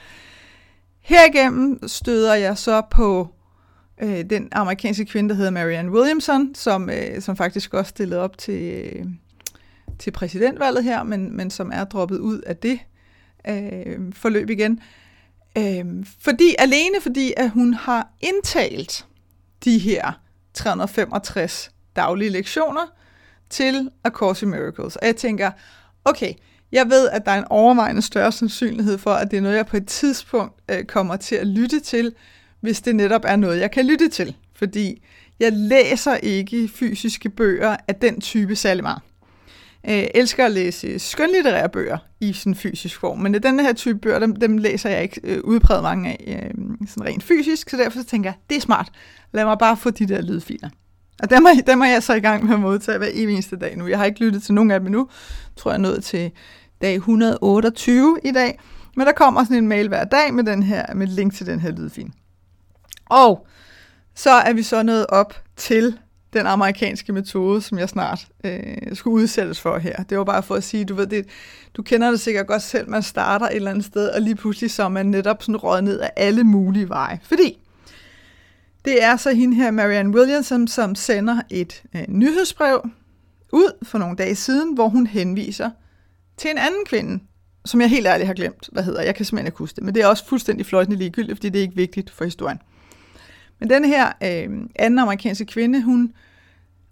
Herigennem 1.01 1.87
støder 1.87 2.33
jeg 2.33 2.57
så 2.57 2.81
på 2.91 3.27
øh, 4.01 4.23
den 4.29 4.49
amerikanske 4.51 5.05
kvinde, 5.05 5.29
der 5.29 5.35
hedder 5.35 5.51
Marianne 5.51 5.91
Williamson, 5.91 6.55
som, 6.55 6.89
øh, 6.89 7.21
som 7.21 7.35
faktisk 7.35 7.73
også 7.73 7.89
stillede 7.89 8.21
op 8.21 8.37
til, 8.37 8.61
øh, 8.61 9.05
til 9.99 10.11
præsidentvalget 10.11 10.83
her, 10.83 11.03
men, 11.03 11.37
men 11.37 11.49
som 11.49 11.71
er 11.73 11.83
droppet 11.83 12.17
ud 12.17 12.41
af 12.41 12.57
det 12.57 12.79
øh, 13.49 14.13
forløb 14.13 14.49
igen. 14.49 14.79
Øh, 15.57 15.85
fordi, 16.19 16.55
alene 16.59 17.01
fordi, 17.01 17.33
at 17.37 17.49
hun 17.49 17.73
har 17.73 18.07
indtalt 18.21 19.05
de 19.63 19.77
her 19.77 20.11
365 20.53 21.71
daglige 21.95 22.29
lektioner 22.29 22.93
til 23.49 23.89
A 24.03 24.09
Course 24.09 24.45
in 24.45 24.49
Miracles. 24.49 24.95
Og 24.95 25.05
jeg 25.05 25.15
tænker, 25.15 25.51
okay, 26.05 26.33
jeg 26.71 26.89
ved, 26.89 27.09
at 27.09 27.25
der 27.25 27.31
er 27.31 27.37
en 27.37 27.47
overvejende 27.49 28.01
større 28.01 28.31
sandsynlighed 28.31 28.97
for, 28.97 29.11
at 29.11 29.31
det 29.31 29.37
er 29.37 29.41
noget, 29.41 29.55
jeg 29.55 29.65
på 29.65 29.77
et 29.77 29.87
tidspunkt 29.87 30.53
øh, 30.71 30.83
kommer 30.83 31.15
til 31.15 31.35
at 31.35 31.47
lytte 31.47 31.79
til, 31.79 32.15
hvis 32.61 32.81
det 32.81 32.95
netop 32.95 33.21
er 33.25 33.35
noget, 33.35 33.59
jeg 33.59 33.71
kan 33.71 33.85
lytte 33.85 34.09
til. 34.09 34.35
Fordi 34.55 35.03
jeg 35.39 35.51
læser 35.53 36.15
ikke 36.15 36.67
fysiske 36.67 37.29
bøger 37.29 37.77
af 37.87 37.95
den 37.95 38.21
type 38.21 38.55
særlig 38.55 38.83
meget 38.83 39.01
øh, 39.89 40.03
elsker 40.15 40.45
at 40.45 40.51
læse 40.51 40.87
øh, 40.87 40.99
skønlitterære 40.99 41.69
bøger 41.69 41.97
i 42.19 42.33
sådan 42.33 42.55
fysisk 42.55 42.99
form, 42.99 43.19
men 43.19 43.33
den 43.33 43.59
her 43.59 43.73
type 43.73 43.99
bøger, 43.99 44.19
dem, 44.19 44.35
dem 44.35 44.57
læser 44.57 44.89
jeg 44.89 45.03
ikke 45.03 45.21
øh, 45.23 45.39
udpræget 45.43 45.83
mange 45.83 46.09
af 46.09 46.25
øh, 46.27 46.87
sådan 46.87 47.05
rent 47.05 47.23
fysisk, 47.23 47.69
så 47.69 47.77
derfor 47.77 47.99
så 47.99 48.05
tænker 48.05 48.29
jeg, 48.29 48.37
det 48.49 48.57
er 48.57 48.61
smart, 48.61 48.91
lad 49.31 49.45
mig 49.45 49.57
bare 49.57 49.77
få 49.77 49.89
de 49.89 50.05
der 50.05 50.21
lydfiler. 50.21 50.69
Og 51.23 51.29
dem 51.29 51.45
er, 51.45 51.61
dem 51.67 51.81
er 51.81 51.85
jeg 51.85 52.03
så 52.03 52.13
i 52.13 52.19
gang 52.19 52.45
med 52.45 52.53
at 52.53 52.59
modtage 52.59 52.97
hver 52.97 53.07
eneste 53.07 53.55
dag 53.55 53.77
nu. 53.77 53.87
Jeg 53.87 53.97
har 53.97 54.05
ikke 54.05 54.19
lyttet 54.19 54.43
til 54.43 54.53
nogen 54.53 54.71
af 54.71 54.79
dem 54.79 54.87
endnu. 54.87 55.09
Tror, 55.55 55.71
jeg 55.71 55.77
er 55.77 55.81
nået 55.81 56.03
til 56.03 56.31
dag 56.81 56.95
128 56.95 58.19
i 58.23 58.31
dag. 58.31 58.59
Men 58.95 59.07
der 59.07 59.13
kommer 59.13 59.43
sådan 59.43 59.57
en 59.57 59.67
mail 59.67 59.87
hver 59.87 60.03
dag 60.03 60.33
med, 60.33 60.43
den 60.43 60.63
her, 60.63 60.93
med 60.93 61.07
et 61.07 61.13
link 61.13 61.33
til 61.33 61.45
den 61.45 61.59
her 61.59 61.71
lydfil. 61.71 62.11
Og 63.05 63.47
så 64.15 64.31
er 64.31 64.53
vi 64.53 64.63
så 64.63 64.83
nået 64.83 65.05
op 65.09 65.33
til 65.55 65.97
den 66.33 66.45
amerikanske 66.45 67.13
metode, 67.13 67.61
som 67.61 67.79
jeg 67.79 67.89
snart 67.89 68.27
øh, 68.43 68.77
skulle 68.93 69.13
udsættes 69.13 69.61
for 69.61 69.77
her. 69.77 70.03
Det 70.03 70.17
var 70.17 70.23
bare 70.23 70.43
for 70.43 70.55
at 70.55 70.63
sige, 70.63 70.85
du 70.85 70.95
ved, 70.95 71.07
det, 71.07 71.25
du 71.73 71.83
kender 71.83 72.11
det 72.11 72.19
sikkert 72.19 72.47
godt 72.47 72.61
selv, 72.61 72.89
man 72.89 73.03
starter 73.03 73.45
et 73.45 73.55
eller 73.55 73.71
andet 73.71 73.85
sted, 73.85 74.09
og 74.09 74.21
lige 74.21 74.35
pludselig 74.35 74.71
så 74.71 74.83
er 74.83 74.89
man 74.89 75.05
netop 75.05 75.43
sådan 75.43 75.57
røget 75.57 75.83
ned 75.83 75.99
af 75.99 76.11
alle 76.15 76.43
mulige 76.43 76.89
veje. 76.89 77.19
Fordi 77.23 77.57
det 78.85 79.03
er 79.03 79.17
så 79.17 79.31
hende 79.31 79.55
her, 79.55 79.71
Marianne 79.71 80.15
Williamson, 80.15 80.67
som 80.67 80.95
sender 80.95 81.41
et 81.49 81.83
øh, 81.95 82.03
nyhedsbrev 82.07 82.89
ud 83.53 83.85
for 83.85 83.97
nogle 83.97 84.15
dage 84.15 84.35
siden, 84.35 84.73
hvor 84.73 84.89
hun 84.89 85.07
henviser 85.07 85.69
til 86.37 86.51
en 86.51 86.57
anden 86.57 86.85
kvinde, 86.85 87.23
som 87.65 87.81
jeg 87.81 87.89
helt 87.89 88.07
ærligt 88.07 88.27
har 88.27 88.33
glemt, 88.33 88.69
hvad 88.71 88.83
hedder. 88.83 89.01
Jeg 89.01 89.15
kan 89.15 89.25
simpelthen 89.25 89.47
ikke 89.47 89.57
huske 89.57 89.75
det, 89.75 89.83
men 89.83 89.95
det 89.95 90.03
er 90.03 90.07
også 90.07 90.25
fuldstændig 90.25 90.65
fløjtende 90.65 90.97
ligegyldigt, 90.97 91.37
fordi 91.37 91.49
det 91.49 91.59
er 91.59 91.63
ikke 91.63 91.75
vigtigt 91.75 92.09
for 92.09 92.25
historien. 92.25 92.59
Men 93.59 93.69
den 93.69 93.85
her 93.85 94.07
øh, 94.23 94.49
anden 94.75 94.99
amerikanske 94.99 95.45
kvinde, 95.45 95.83
hun 95.83 96.13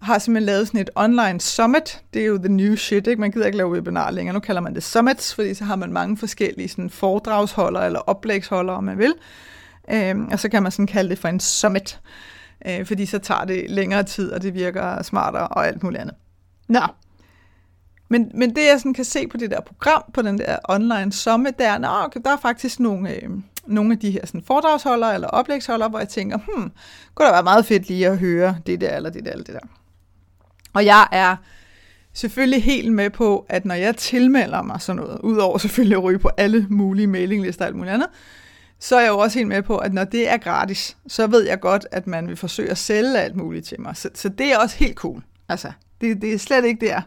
har 0.02 0.20
simpelthen 0.20 0.46
lavet 0.46 0.68
sådan 0.68 0.82
et 0.82 0.90
online 0.96 1.42
summit. 1.42 2.02
Det 2.14 2.22
er 2.22 2.26
jo 2.26 2.38
the 2.38 2.50
new 2.50 2.76
shit, 2.76 3.08
ikke? 3.08 3.22
Man 3.22 3.32
gider 3.32 3.46
ikke 3.46 3.58
lave 3.58 3.72
webinar 3.72 4.12
længere. 4.12 4.34
Nu 4.34 4.40
kalder 4.40 4.62
man 4.62 4.76
det 4.76 4.84
summits, 4.84 5.36
fordi 5.36 5.54
så 5.54 5.64
har 5.64 5.76
man 5.76 5.94
mange 5.94 6.18
forskellige 6.18 6.68
sådan 6.68 6.90
foredragsholdere 6.90 7.86
eller 7.86 8.00
oplægsholdere, 8.00 8.76
om 8.76 8.84
man 8.84 8.98
vil. 8.98 9.14
Øh, 9.92 10.16
og 10.32 10.40
så 10.40 10.50
kan 10.50 10.64
man 10.64 10.72
sådan 10.72 10.88
kalde 10.88 11.10
det 11.10 11.20
for 11.20 11.28
en 11.28 11.40
summit, 11.40 12.00
øh, 12.68 12.86
fordi 12.86 13.06
så 13.06 13.20
tager 13.20 13.46
det 13.46 13.66
længere 13.70 14.04
tid, 14.04 14.32
og 14.32 14.42
det 14.42 14.54
virker 14.54 15.04
smartere 15.04 15.48
og 15.48 15.68
alt 15.68 15.84
muligt 15.84 16.02
andet. 16.02 16.16
Nå, 16.68 16.82
men, 18.10 18.32
men 18.34 18.56
det 18.56 18.66
jeg 18.66 18.80
sådan 18.80 18.94
kan 18.94 19.06
se 19.06 19.28
på 19.28 19.38
det 19.38 19.52
der 19.52 19.62
program, 19.62 20.04
på 20.14 20.22
den 20.22 20.38
der 20.38 20.58
online 20.70 21.12
summit, 21.12 21.60
der 21.60 21.70
er, 21.70 22.06
okay, 22.06 22.20
der 22.26 22.32
er 22.32 22.38
faktisk 22.38 22.80
nogle, 22.80 23.16
øh, 23.16 23.30
nogle 23.68 23.92
af 23.92 24.00
de 24.00 24.12
her 24.12 24.26
sådan 24.26 24.42
foredragsholdere 24.42 25.14
eller 25.14 25.28
oplægsholdere, 25.28 25.90
hvor 25.90 26.00
jeg 26.00 26.10
tænker, 26.10 26.38
hmm, 26.38 26.72
kunne 27.16 27.28
da 27.28 27.32
være 27.32 27.44
meget 27.44 27.66
fedt 27.66 27.88
lige 27.88 28.08
at 28.08 28.18
høre 28.18 28.58
det 28.66 28.82
der 28.82 28.96
eller 28.96 29.10
det 29.10 29.26
der 29.26 29.32
eller 29.32 29.44
det 29.44 29.54
der. 29.54 29.68
Og 30.74 30.86
jeg 30.86 31.08
er 31.12 31.36
selvfølgelig 32.14 32.64
helt 32.64 32.94
med 32.94 33.10
på, 33.10 33.46
at 33.50 33.66
når 33.66 33.76
jeg 33.76 33.96
tilmelder 33.96 34.62
mig 34.62 34.82
sådan 34.82 35.02
noget, 35.02 35.20
udover 35.20 35.58
selvfølgelig 35.58 35.98
at 35.98 36.04
ryge 36.04 36.20
på 36.20 36.30
alle 36.38 36.68
mulige 36.70 37.08
mailinglister 37.08 37.66
og 37.66 37.68
alt 37.68 37.76
muligt 37.76 37.94
andet, 37.94 38.08
så 38.80 38.96
er 38.96 39.02
jeg 39.02 39.10
jo 39.10 39.18
også 39.18 39.40
helt 39.40 39.48
med 39.48 39.62
på, 39.62 39.78
at 39.78 39.94
når 39.94 40.04
det 40.04 40.30
er 40.30 40.38
gratis, 40.38 40.98
så 41.08 41.28
ved 41.28 41.48
jeg 41.48 41.60
godt, 41.60 41.88
at 41.92 42.08
man 42.08 42.28
vil 42.28 42.36
forsøge 42.36 42.72
at 42.72 42.78
sælge 42.78 43.20
alt 43.20 43.36
muligt 43.36 43.66
til 43.66 43.82
mig. 43.82 43.98
Så, 43.98 44.10
så 44.14 44.30
det 44.30 44.54
er 44.54 44.58
også 44.58 44.78
helt 44.78 44.96
cool. 44.96 45.24
Altså, 45.50 45.72
det, 46.02 46.22
det 46.22 46.34
er 46.34 46.38
slet 46.38 46.66
ikke 46.66 46.86
der, 46.86 47.02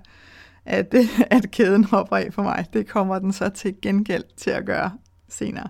at, 0.64 0.94
at 1.36 1.50
kæden 1.50 1.84
hopper 1.84 2.16
af 2.16 2.28
for 2.32 2.42
mig. 2.42 2.66
Det 2.72 2.88
kommer 2.88 3.18
den 3.18 3.32
så 3.32 3.48
til 3.48 3.74
gengæld 3.82 4.24
til 4.36 4.50
at 4.50 4.66
gøre 4.66 4.90
senere. 5.28 5.68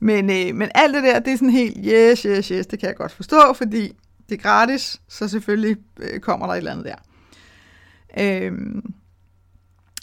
Men, 0.00 0.30
øh, 0.30 0.54
men 0.54 0.70
alt 0.74 0.94
det 0.94 1.02
der, 1.02 1.18
det 1.18 1.32
er 1.32 1.36
sådan 1.36 1.50
helt, 1.50 1.76
yes, 1.86 2.22
yes, 2.22 2.48
yes, 2.48 2.66
det 2.66 2.78
kan 2.78 2.88
jeg 2.88 2.96
godt 2.96 3.12
forstå, 3.12 3.52
fordi 3.52 3.92
det 4.28 4.34
er 4.34 4.42
gratis, 4.42 5.00
så 5.08 5.28
selvfølgelig 5.28 5.76
øh, 6.00 6.20
kommer 6.20 6.46
der 6.46 6.52
et 6.52 6.58
eller 6.58 6.72
andet 6.72 6.86
der. 6.86 6.96
Øhm, 8.18 8.94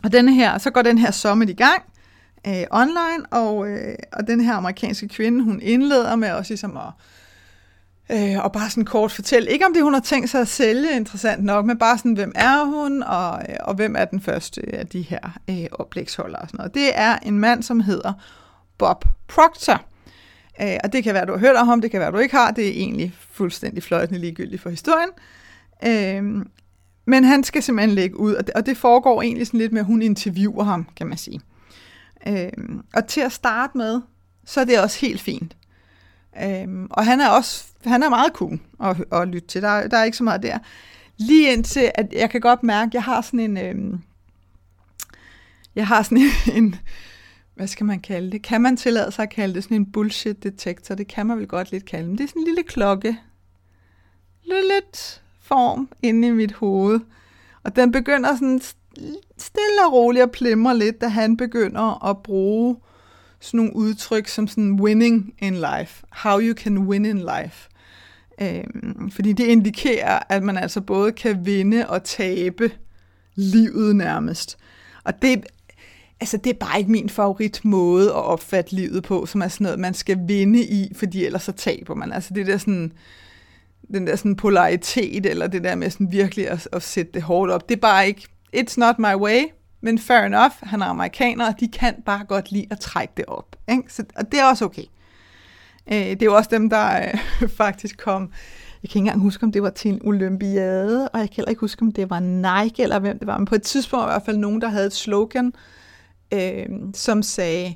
og 0.04 0.12
denne 0.12 0.34
her, 0.34 0.58
så 0.58 0.72
går 0.72 0.82
den 0.82 0.98
her 0.98 1.12
summit 1.12 1.50
i 1.50 1.54
gang 1.54 1.84
øh, 2.48 2.64
online, 2.72 3.26
og, 3.32 3.70
øh, 3.70 3.96
og 4.14 4.28
den 4.28 4.42
her 4.42 4.54
amerikanske 4.54 5.08
kvinde, 5.08 5.44
hun 5.44 5.60
indleder 5.62 6.16
med 6.16 6.32
også 6.32 6.52
ligesom 6.52 6.78
at 6.78 6.90
Øh, 8.12 8.44
og 8.44 8.52
bare 8.52 8.70
sådan 8.70 8.86
kort 8.86 9.12
fortælle, 9.12 9.52
ikke 9.52 9.66
om 9.66 9.74
det 9.74 9.84
hun 9.84 9.94
har 9.94 10.02
tænkt 10.02 10.30
sig 10.30 10.42
at 10.42 10.48
sælge, 10.48 10.96
interessant 10.96 11.44
nok, 11.44 11.66
men 11.66 11.78
bare 11.78 11.98
sådan, 11.98 12.14
hvem 12.14 12.32
er 12.36 12.64
hun, 12.64 13.04
og, 13.04 13.42
øh, 13.50 13.56
og 13.60 13.76
hvem 13.76 13.96
er 13.98 14.06
den 14.06 14.22
første 14.22 14.76
af 14.76 14.88
de 14.88 15.02
her 15.02 15.40
øh, 15.50 15.66
oplægsholdere 15.72 16.42
og 16.42 16.48
sådan 16.48 16.58
noget. 16.58 16.74
Det 16.74 16.92
er 16.94 17.18
en 17.18 17.40
mand, 17.40 17.64
som 17.64 17.80
hedder 17.80 18.14
Bob 18.78 19.06
Proctor. 19.28 19.86
Øh, 20.62 20.78
og 20.84 20.94
det 20.94 21.04
kan 21.04 21.14
være, 21.14 21.26
du 21.26 21.32
har 21.32 21.40
hørt 21.40 21.56
om 21.56 21.68
ham, 21.68 21.82
det 21.82 21.92
kan 21.92 22.00
være, 22.00 22.12
du 22.12 22.18
ikke 22.18 22.36
har, 22.36 22.52
det 22.52 22.68
er 22.68 22.72
egentlig 22.72 23.14
fuldstændig 23.32 23.84
fløjtende 23.84 24.20
ligegyldigt 24.20 24.62
for 24.62 24.70
historien. 24.70 25.10
Øh, 25.86 26.46
men 27.06 27.24
han 27.24 27.44
skal 27.44 27.64
simpelthen 27.64 27.96
lægge 27.96 28.20
ud, 28.20 28.34
og 28.34 28.48
det, 28.48 28.54
og 28.56 28.66
det 28.66 28.78
foregår 28.78 29.22
egentlig 29.22 29.48
sådan 29.48 29.60
lidt 29.60 29.72
med, 29.72 29.80
at 29.80 29.86
hun 29.86 30.02
interviewer 30.02 30.64
ham, 30.64 30.88
kan 30.96 31.08
man 31.08 31.18
sige. 31.18 31.42
Øh, 32.28 32.50
og 32.94 33.08
til 33.08 33.22
at 33.22 33.32
starte 33.32 33.78
med, 33.78 34.02
så 34.46 34.62
er 34.62 34.66
det 34.66 34.80
også 34.80 35.00
helt 35.00 35.22
fint. 35.22 35.56
Øhm, 36.44 36.88
og 36.90 37.06
han 37.06 37.22
er 37.22 37.30
også 37.30 37.66
han 37.86 38.04
er 38.04 38.10
meget 38.10 38.34
cool 38.34 38.60
at, 38.84 39.04
at 39.12 39.28
lytte 39.28 39.48
til. 39.48 39.62
Der, 39.62 39.88
der 39.88 39.98
er 39.98 40.04
ikke 40.04 40.18
så 40.18 40.24
meget 40.24 40.44
der. 40.44 40.58
Lige 41.18 41.54
indtil, 41.54 41.92
at 41.96 42.14
jeg 42.14 42.30
kan 42.30 42.42
godt 42.42 42.64
mærke, 42.64 42.90
at 42.90 42.94
jeg 42.94 43.04
har 43.04 43.22
sådan 43.22 43.40
en... 43.40 43.58
Øhm, 43.58 44.00
jeg 45.76 45.88
har 45.88 46.04
sådan 46.04 46.18
en, 46.48 46.64
en... 46.64 46.76
Hvad 47.56 47.68
skal 47.68 47.86
man 47.86 48.00
kalde 48.00 48.32
det? 48.32 48.42
Kan 48.42 48.62
man 48.62 48.78
tillade 48.78 49.12
sig 49.12 49.24
at 49.24 49.30
kalde 49.30 49.54
det 49.54 49.64
sådan 49.64 49.78
en 49.78 49.92
bullshit 49.92 50.44
detektor? 50.44 50.96
Det 50.96 51.08
kan 51.08 51.26
man 51.26 51.38
vel 51.38 51.48
godt 51.48 51.72
lidt 51.72 51.86
kalde 51.86 52.10
det. 52.10 52.18
Det 52.18 52.24
er 52.24 52.28
sådan 52.28 52.42
en 52.42 52.48
lille 52.48 52.64
klokke. 52.64 53.18
Lidt 54.44 55.22
form 55.42 55.90
inde 56.02 56.28
i 56.28 56.32
mit 56.32 56.52
hoved. 56.52 57.00
Og 57.64 57.76
den 57.76 57.92
begynder 57.92 58.36
sådan 58.36 58.62
stille 59.38 59.86
og 59.88 59.94
roligt 59.94 60.24
at 60.24 60.32
plimre 60.32 60.78
lidt, 60.78 61.02
da 61.02 61.08
han 61.08 61.38
begynder 61.38 62.10
at 62.10 62.24
bruge 62.24 62.78
sådan 63.40 63.58
nogle 63.58 63.76
udtryk 63.76 64.28
som 64.28 64.48
sådan 64.48 64.72
winning 64.72 65.34
in 65.40 65.54
life. 65.54 66.06
How 66.12 66.40
you 66.40 66.54
can 66.54 66.78
win 66.78 67.06
in 67.06 67.18
life. 67.18 67.70
Øhm, 68.42 69.12
fordi 69.12 69.34
det 69.34 69.44
indikerer, 69.44 70.20
at 70.30 70.44
man 70.44 70.58
altså 70.58 70.82
både 70.82 71.12
kan 71.12 71.46
vinde 71.46 71.90
og 71.90 72.04
tabe 72.04 72.72
livet 73.36 73.96
nærmest. 73.96 74.58
Og 75.04 75.22
det, 75.22 75.46
altså 76.20 76.38
det 76.38 76.50
er 76.50 76.58
bare 76.60 76.80
ikke 76.80 76.92
min 76.92 77.10
favorit 77.10 77.66
måde 77.66 78.10
at 78.10 78.24
opfatte 78.24 78.76
livet 78.76 79.04
på, 79.04 79.26
som 79.26 79.42
er 79.42 79.48
sådan 79.48 79.64
noget, 79.66 79.80
man 79.80 79.94
skal 79.94 80.20
vinde 80.28 80.64
i, 80.64 80.92
fordi 80.96 81.26
ellers 81.26 81.44
så 81.44 81.52
taber 81.52 81.96
man. 81.96 82.12
Altså 82.12 82.34
det 82.34 82.48
der 82.48 82.58
sådan, 82.58 82.92
den 83.94 84.08
der 84.08 84.16
sådan 84.16 84.36
polaritet, 84.36 85.26
eller 85.26 85.48
det 85.48 85.64
der 85.64 85.76
med 85.76 85.90
sådan 85.90 86.12
virkelig 86.12 86.50
at, 86.50 86.68
at 86.74 86.84
sætte 86.84 87.12
det 87.12 87.22
hårdt 87.22 87.52
op, 87.52 87.70
det 87.70 87.76
er 87.76 87.80
bare 87.82 88.08
ikke, 88.08 88.28
it's 88.58 88.76
not 88.78 89.00
my 89.00 89.16
way, 89.16 89.44
men 89.82 90.00
fair 90.00 90.20
enough, 90.20 90.54
han 90.64 90.82
er 90.82 90.86
amerikaner, 90.86 91.48
og 91.48 91.60
de 91.60 91.68
kan 91.68 91.96
bare 92.06 92.26
godt 92.26 92.52
lide 92.52 92.68
at 92.72 92.80
trække 92.80 93.14
det 93.18 93.26
op. 93.28 93.56
Ikke? 93.70 93.84
Så, 93.94 94.04
og 94.16 94.32
det 94.32 94.40
er 94.40 94.46
også 94.46 94.66
okay. 94.66 94.86
Øh, 95.92 95.98
det 95.98 96.22
er 96.22 96.26
jo 96.26 96.36
også 96.36 96.50
dem, 96.54 96.70
der 96.70 97.10
øh, 97.42 97.50
faktisk 97.62 97.98
kom, 97.98 98.22
jeg 98.84 98.90
kan 98.90 99.00
ikke 99.00 99.08
engang 99.08 99.22
huske, 99.22 99.44
om 99.44 99.52
det 99.52 99.64
var 99.64 99.70
til 99.70 99.92
en 99.92 100.02
olympiade, 100.04 101.10
og 101.10 101.20
jeg 101.20 101.30
kan 101.30 101.36
heller 101.36 101.50
ikke 101.50 101.60
huske, 101.60 101.82
om 101.82 101.92
det 101.92 102.10
var 102.10 102.20
Nike 102.20 102.84
eller 102.84 103.00
hvem 103.00 103.20
det 103.20 103.28
var, 103.28 103.38
men 103.38 103.46
på 103.46 103.56
et 103.56 103.62
tidspunkt 103.62 104.02
var 104.02 104.10
i 104.10 104.14
hvert 104.14 104.26
fald 104.26 104.38
nogen, 104.38 104.62
der 104.62 104.68
havde 104.68 104.86
et 104.86 104.94
slogan, 104.94 105.48
øh, 105.48 105.54
Øh, 106.36 106.66
som 106.94 107.24
sagde, 107.24 107.76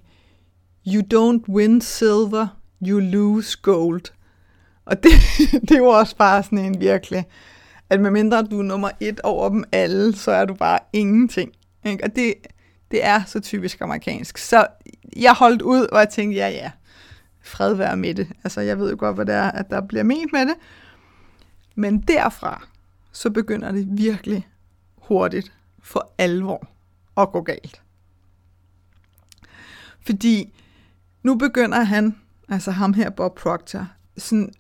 You 0.88 1.02
don't 1.14 1.50
win 1.50 1.82
silver, 1.82 2.48
you 2.88 3.00
lose 3.00 3.58
gold. 3.62 4.02
Og 4.86 5.04
det, 5.04 5.12
det 5.70 5.82
var 5.82 5.88
også 5.88 6.16
bare 6.16 6.44
sådan 6.44 6.60
en 6.60 6.80
virkelig, 6.80 7.26
at 7.90 8.02
medmindre 8.02 8.44
du 8.44 8.60
er 8.60 8.64
nummer 8.64 8.90
et 9.00 9.20
over 9.20 9.50
dem 9.50 9.64
alle, 9.72 10.16
så 10.16 10.32
er 10.32 10.46
du 10.46 10.54
bare 10.54 10.80
ingenting. 10.94 11.52
Ikke? 11.86 12.04
Og 12.04 12.16
det, 12.16 12.34
det 12.92 13.06
er 13.06 13.24
så 13.28 13.40
typisk 13.40 13.82
amerikansk. 13.82 14.38
Så 14.38 14.68
jeg 15.16 15.34
holdt 15.34 15.62
ud, 15.62 15.88
og 15.92 16.00
jeg 16.00 16.10
tænkte, 16.10 16.38
ja 16.38 16.50
ja, 16.50 16.72
fred 17.42 17.74
være 17.74 17.98
med 17.98 18.14
det. 18.14 18.28
Altså, 18.44 18.62
jeg 18.62 18.80
ved 18.80 18.90
jo 18.90 18.96
godt, 19.00 19.16
hvad 19.16 19.26
det 19.26 19.36
er, 19.36 19.52
at 19.52 19.70
der 19.70 19.82
bliver 19.82 20.04
ment 20.04 20.34
med 20.34 20.42
det. 20.42 20.56
Men 21.76 22.02
derfra, 22.02 22.68
så 23.12 23.30
begynder 23.30 23.72
det 23.72 23.88
virkelig 23.92 24.48
hurtigt 24.98 25.54
for 25.84 26.12
alvor 26.18 26.68
at 27.18 27.32
gå 27.32 27.42
galt. 27.42 27.82
Fordi 30.06 30.54
nu 31.24 31.36
begynder 31.36 31.84
han, 31.84 32.16
altså 32.50 32.72
ham 32.72 32.94
her, 32.94 33.10
Bob 33.10 33.36
Proctor, 33.36 33.88
sådan 34.18 34.54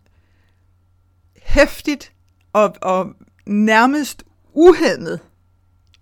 hæftigt 1.41 2.11
og, 2.53 2.75
og 2.81 3.13
nærmest 3.45 4.23
uhemmet 4.53 5.19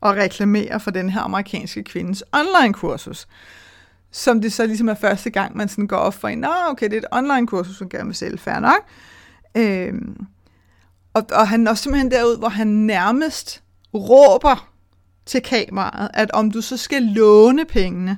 at 0.02 0.16
reklamere 0.16 0.80
for 0.80 0.92
den 0.92 1.10
her 1.10 1.22
amerikanske 1.22 1.84
kvindes 1.84 2.24
online-kursus 2.32 3.28
som 4.12 4.42
det 4.42 4.54
så 4.54 4.66
ligesom 4.66 4.90
er 4.90 4.94
første 4.94 5.30
gang, 5.30 5.58
man 5.58 5.70
sådan 5.70 5.88
går 5.88 5.98
op 5.98 6.14
for 6.14 6.28
en, 6.28 6.38
Nå, 6.38 6.48
okay, 6.70 6.86
det 6.86 6.94
er 6.94 6.98
et 6.98 7.06
online-kursus, 7.12 7.78
som 7.78 7.90
gerne 7.90 8.06
vil 8.06 8.16
sælge, 8.16 8.38
fair 8.38 8.60
nok. 8.60 8.82
Øhm, 9.56 10.26
og, 11.14 11.26
og 11.32 11.48
han 11.48 11.68
er 11.68 11.72
også 11.72 11.84
simpelthen 11.84 12.12
derud, 12.12 12.38
hvor 12.38 12.50
han 12.50 12.68
nærmest 12.68 13.64
råber 13.94 14.70
til 15.26 15.42
kameraet, 15.42 16.10
at 16.14 16.32
om 16.32 16.52
du 16.52 16.62
så 16.62 16.78
skal 16.78 17.04
låne 17.04 17.66
pengene 17.66 18.18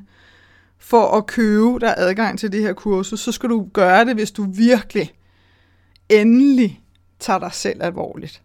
for 0.79 1.17
at 1.17 1.25
købe 1.27 1.79
dig 1.79 1.93
adgang 1.97 2.39
til 2.39 2.51
det 2.51 2.61
her 2.61 2.73
kursus, 2.73 3.19
så 3.19 3.31
skal 3.31 3.49
du 3.49 3.69
gøre 3.73 4.05
det, 4.05 4.15
hvis 4.15 4.31
du 4.31 4.43
virkelig 4.51 5.13
endelig 6.09 6.83
tager 7.19 7.39
dig 7.39 7.53
selv 7.53 7.83
alvorligt. 7.83 8.41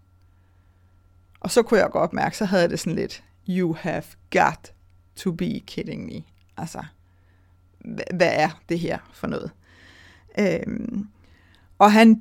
Og 1.40 1.50
så 1.50 1.62
kunne 1.62 1.80
jeg 1.80 1.90
godt 1.90 2.12
mærke, 2.12 2.36
så 2.36 2.44
havde 2.44 2.62
jeg 2.62 2.70
det 2.70 2.80
sådan 2.80 2.96
lidt, 2.96 3.24
you 3.48 3.76
have 3.80 4.02
got 4.30 4.72
to 5.16 5.32
be 5.32 5.60
kidding 5.66 6.06
me. 6.06 6.22
Altså, 6.56 6.84
hvad 8.14 8.32
er 8.32 8.60
det 8.68 8.78
her 8.78 8.98
for 9.12 9.26
noget? 9.26 9.50
Øhm, 10.38 11.08
og 11.78 11.92
han 11.92 12.20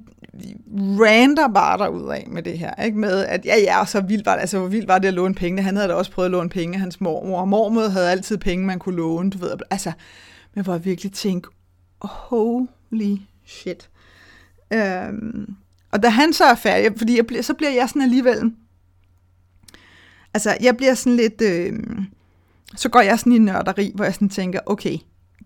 rander 1.00 1.48
bare 1.48 2.16
af 2.16 2.28
med 2.28 2.44
det 2.44 2.60
her, 2.60 2.84
ikke? 2.84 2.98
med 2.98 3.26
at 3.26 3.46
ja, 3.46 3.56
ja, 3.58 3.86
så 3.86 4.02
vildt 4.02 4.26
var 4.26 4.34
det, 4.34 4.42
altså 4.42 4.60
hvor 4.60 4.68
vildt 4.68 4.88
var 4.88 5.00
det 5.00 5.08
at 5.08 5.14
låne 5.14 5.36
penge. 5.36 5.62
Han 5.62 5.76
havde 5.76 5.90
da 5.90 5.94
også 5.94 6.12
prøvet 6.12 6.26
at 6.26 6.32
låne 6.32 6.50
penge 6.50 6.80
hans 6.80 7.02
mormor, 7.02 7.40
og 7.40 7.48
mormor 7.48 7.88
havde 7.88 8.12
altid 8.12 8.38
penge, 8.38 8.66
man 8.66 8.80
kunne 8.80 8.96
låne, 8.96 9.30
du 9.30 9.38
ved. 9.38 9.52
Altså, 9.70 9.92
men 10.56 10.64
hvor 10.64 10.74
jeg 10.74 10.86
virkelig 10.86 11.12
tænkte, 11.12 11.50
holy 12.02 13.16
shit. 13.46 13.90
Øhm, 14.74 15.56
og 15.92 16.04
da 16.04 16.10
han 16.10 16.34
så 16.34 16.44
er 16.44 16.56
færdig, 16.56 16.98
fordi 16.98 17.20
jeg 17.36 17.46
så 17.46 17.54
bliver 17.54 17.72
jeg 17.72 17.90
sådan 17.90 18.02
alligevel, 18.02 18.54
altså 20.34 20.58
jeg 20.62 20.78
bliver 20.78 20.94
sådan 20.94 21.16
lidt, 21.16 21.42
øh, 21.42 21.74
så 22.76 22.90
går 22.90 23.02
jeg 23.02 23.20
sådan 23.20 23.34
i 23.34 23.38
nørderi, 23.38 23.92
hvor 23.96 24.04
jeg 24.04 24.14
sådan 24.14 24.30
tænker, 24.30 24.60
okay, 24.66 24.98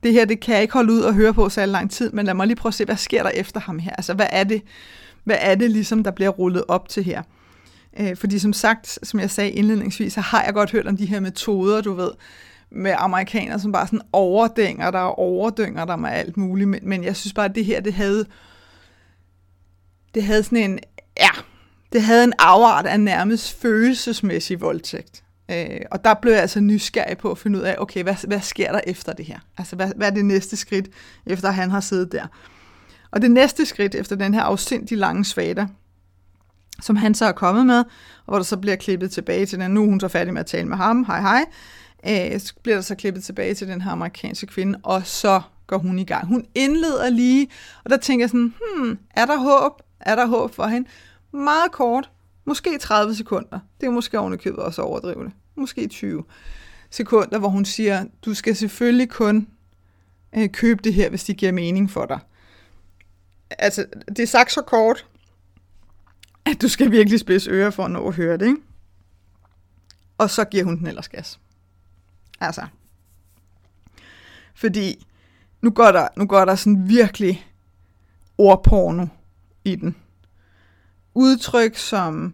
det 0.03 0.13
her, 0.13 0.25
det 0.25 0.39
kan 0.39 0.53
jeg 0.53 0.61
ikke 0.61 0.73
holde 0.73 0.93
ud 0.93 0.99
og 0.99 1.13
høre 1.13 1.33
på 1.33 1.49
så 1.49 1.65
lang 1.65 1.91
tid, 1.91 2.11
men 2.11 2.25
lad 2.25 2.33
mig 2.33 2.47
lige 2.47 2.57
prøve 2.57 2.69
at 2.69 2.73
se, 2.73 2.85
hvad 2.85 2.95
sker 2.95 3.23
der 3.23 3.29
efter 3.29 3.59
ham 3.59 3.79
her? 3.79 3.91
Altså, 3.91 4.13
hvad 4.13 4.27
er 4.31 4.43
det, 4.43 4.61
hvad 5.23 5.37
er 5.39 5.55
det 5.55 5.71
ligesom, 5.71 6.03
der 6.03 6.11
bliver 6.11 6.29
rullet 6.29 6.63
op 6.67 6.89
til 6.89 7.03
her? 7.03 7.23
Øh, 7.99 8.15
fordi 8.15 8.39
som 8.39 8.53
sagt, 8.53 8.99
som 9.03 9.19
jeg 9.19 9.31
sagde 9.31 9.51
indledningsvis, 9.51 10.13
så 10.13 10.21
har 10.21 10.43
jeg 10.43 10.53
godt 10.53 10.71
hørt 10.71 10.87
om 10.87 10.97
de 10.97 11.05
her 11.05 11.19
metoder, 11.19 11.81
du 11.81 11.93
ved, 11.93 12.11
med 12.71 12.93
amerikanere, 12.97 13.59
som 13.59 13.71
bare 13.71 13.87
sådan 13.87 14.01
overdænger 14.13 14.91
der 14.91 14.99
og 14.99 15.19
overdynger 15.19 15.85
der 15.85 15.95
med 15.95 16.09
alt 16.09 16.37
muligt, 16.37 16.69
men, 16.69 16.79
men 16.83 17.03
jeg 17.03 17.15
synes 17.15 17.33
bare, 17.33 17.45
at 17.45 17.55
det 17.55 17.65
her, 17.65 17.81
det 17.81 17.93
havde, 17.93 18.25
det 20.15 20.23
havde 20.23 20.43
sådan 20.43 20.71
en, 20.71 20.79
ja, 21.19 21.29
det 21.93 22.01
havde 22.01 22.23
en 22.23 22.33
afart 22.39 22.85
af 22.85 22.99
nærmest 22.99 23.61
følelsesmæssig 23.61 24.61
voldtægt. 24.61 25.23
Øh, 25.51 25.81
og 25.91 26.05
der 26.05 26.13
blev 26.13 26.33
jeg 26.33 26.41
altså 26.41 26.59
nysgerrig 26.59 27.17
på 27.17 27.31
at 27.31 27.37
finde 27.37 27.59
ud 27.59 27.63
af, 27.63 27.75
okay, 27.77 28.03
hvad, 28.03 28.27
hvad 28.27 28.41
sker 28.41 28.71
der 28.71 28.81
efter 28.87 29.13
det 29.13 29.25
her? 29.25 29.39
Altså, 29.57 29.75
hvad, 29.75 29.91
hvad 29.95 30.07
er 30.07 30.11
det 30.11 30.25
næste 30.25 30.55
skridt, 30.55 30.89
efter 31.25 31.51
han 31.51 31.71
har 31.71 31.79
siddet 31.79 32.11
der? 32.11 32.27
Og 33.11 33.21
det 33.21 33.31
næste 33.31 33.65
skridt 33.65 33.95
efter 33.95 34.15
den 34.15 34.33
her 34.33 34.41
afsindig 34.41 34.97
lange 34.97 35.25
svada, 35.25 35.67
som 36.81 36.95
han 36.95 37.15
så 37.15 37.25
er 37.25 37.31
kommet 37.31 37.65
med, 37.65 37.79
og 37.79 38.25
hvor 38.25 38.35
der 38.35 38.43
så 38.43 38.57
bliver 38.57 38.75
klippet 38.75 39.11
tilbage 39.11 39.45
til 39.45 39.59
den, 39.59 39.71
nu 39.71 39.83
er 39.83 39.89
hun 39.89 39.99
så 39.99 40.07
færdig 40.07 40.33
med 40.33 40.39
at 40.39 40.45
tale 40.45 40.67
med 40.67 40.77
ham, 40.77 41.05
hej 41.05 41.21
hej, 41.21 41.45
øh, 42.33 42.39
så 42.39 42.53
bliver 42.63 42.75
der 42.75 42.81
så 42.81 42.95
klippet 42.95 43.23
tilbage 43.23 43.53
til 43.53 43.67
den 43.67 43.81
her 43.81 43.91
amerikanske 43.91 44.47
kvinde, 44.47 44.79
og 44.83 45.07
så 45.07 45.41
går 45.67 45.77
hun 45.77 45.99
i 45.99 46.03
gang. 46.03 46.27
Hun 46.27 46.45
indleder 46.55 47.09
lige, 47.09 47.47
og 47.83 47.89
der 47.89 47.97
tænker 47.97 48.23
jeg 48.23 48.29
sådan, 48.29 48.53
hmm, 48.75 48.99
er 49.15 49.25
der 49.25 49.37
håb? 49.37 49.81
Er 49.99 50.15
der 50.15 50.25
håb 50.25 50.55
for 50.55 50.67
hende? 50.67 50.89
Meget 51.33 51.71
kort, 51.71 52.09
måske 52.47 52.77
30 52.77 53.15
sekunder. 53.15 53.59
Det 53.81 53.87
er 53.87 53.91
måske 53.91 54.19
ovenikøbet 54.19 54.59
også 54.59 54.81
overdrivende. 54.81 55.31
Måske 55.55 55.87
20 55.87 56.23
sekunder, 56.89 57.39
hvor 57.39 57.49
hun 57.49 57.65
siger, 57.65 58.05
du 58.25 58.33
skal 58.33 58.55
selvfølgelig 58.55 59.09
kun 59.09 59.47
øh, 60.35 60.49
købe 60.49 60.81
det 60.83 60.93
her, 60.93 61.09
hvis 61.09 61.23
det 61.23 61.37
giver 61.37 61.51
mening 61.51 61.91
for 61.91 62.05
dig. 62.05 62.19
Altså, 63.49 63.85
det 64.07 64.19
er 64.19 64.27
sagt 64.27 64.51
så 64.51 64.61
kort, 64.61 65.07
at 66.45 66.61
du 66.61 66.67
skal 66.67 66.91
virkelig 66.91 67.19
spidse 67.19 67.49
ører 67.51 67.69
for 67.69 67.85
at 67.85 67.91
nå 67.91 68.07
at 68.07 68.15
høre 68.15 68.37
det, 68.37 68.45
ikke? 68.45 68.61
Og 70.17 70.29
så 70.29 70.45
giver 70.45 70.63
hun 70.63 70.77
den 70.77 70.87
ellers 70.87 71.09
gas. 71.09 71.39
Altså. 72.39 72.67
Fordi 74.55 75.07
nu 75.61 75.69
går 75.69 75.91
der, 75.91 76.07
nu 76.17 76.25
går 76.25 76.45
der 76.45 76.55
sådan 76.55 76.89
virkelig 76.89 77.47
ordporno 78.37 79.07
i 79.63 79.75
den. 79.75 79.95
Udtryk, 81.13 81.75
som 81.75 82.33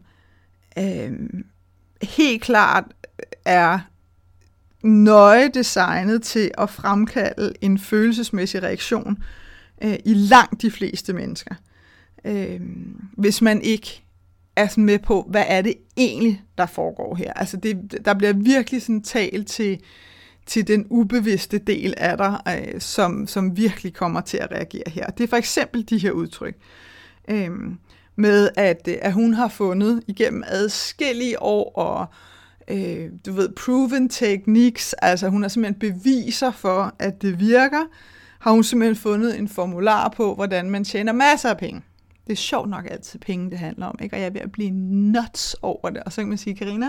øh, 0.77 1.11
helt 2.01 2.41
klart 2.41 2.83
er 3.45 3.79
nøje 4.83 5.49
designet 5.49 6.23
til 6.23 6.51
at 6.57 6.69
fremkalde 6.69 7.53
en 7.61 7.79
følelsesmæssig 7.79 8.63
reaktion 8.63 9.23
øh, 9.83 9.95
i 10.05 10.13
langt 10.13 10.61
de 10.61 10.71
fleste 10.71 11.13
mennesker. 11.13 11.55
Øh, 12.25 12.61
hvis 13.17 13.41
man 13.41 13.61
ikke 13.61 14.03
er 14.55 14.67
sådan 14.67 14.85
med 14.85 14.99
på, 14.99 15.27
hvad 15.29 15.45
er 15.47 15.61
det 15.61 15.73
egentlig, 15.97 16.43
der 16.57 16.65
foregår 16.65 17.15
her. 17.15 17.33
Altså 17.33 17.57
det, 17.57 17.97
der 18.05 18.13
bliver 18.13 18.33
virkelig 18.33 18.81
sådan 18.81 19.01
talt 19.01 19.47
til, 19.47 19.79
til 20.45 20.67
den 20.67 20.85
ubevidste 20.89 21.57
del 21.57 21.93
af 21.97 22.17
dig, 22.17 22.39
øh, 22.47 22.81
som, 22.81 23.27
som 23.27 23.57
virkelig 23.57 23.93
kommer 23.93 24.21
til 24.21 24.37
at 24.37 24.51
reagere 24.51 24.83
her. 24.87 25.05
Det 25.07 25.23
er 25.23 25.27
for 25.27 25.37
eksempel 25.37 25.89
de 25.89 25.97
her 25.97 26.11
udtryk. 26.11 26.55
Øh, 27.29 27.49
med 28.15 28.49
at, 28.55 28.87
øh, 28.87 28.95
at 29.01 29.13
hun 29.13 29.33
har 29.33 29.47
fundet 29.47 30.03
igennem 30.07 30.43
adskillige 30.47 31.41
år 31.41 31.71
og 31.75 32.05
øh, 32.67 33.09
du 33.25 33.33
ved, 33.33 33.49
proven 33.49 34.09
techniques, 34.09 34.93
altså 34.93 35.29
hun 35.29 35.41
har 35.41 35.49
simpelthen 35.49 35.79
beviser 35.79 36.51
for, 36.51 36.95
at 36.99 37.21
det 37.21 37.39
virker, 37.39 37.83
har 38.39 38.51
hun 38.51 38.63
simpelthen 38.63 38.95
fundet 38.95 39.39
en 39.39 39.47
formular 39.47 40.09
på, 40.09 40.35
hvordan 40.35 40.69
man 40.69 40.83
tjener 40.83 41.11
masser 41.13 41.49
af 41.49 41.57
penge. 41.57 41.81
Det 42.27 42.33
er 42.33 42.37
sjovt 42.37 42.69
nok 42.69 42.87
altid 42.91 43.19
penge, 43.19 43.49
det 43.49 43.59
handler 43.59 43.85
om, 43.85 43.95
ikke? 44.01 44.15
og 44.15 44.19
jeg 44.19 44.27
er 44.27 44.31
ved 44.31 44.41
at 44.41 44.51
blive 44.51 44.69
nuts 44.71 45.55
over 45.61 45.89
det. 45.89 46.03
Og 46.03 46.11
så 46.11 46.21
kan 46.21 46.29
man 46.29 46.37
sige, 46.37 46.55
Karina, 46.55 46.87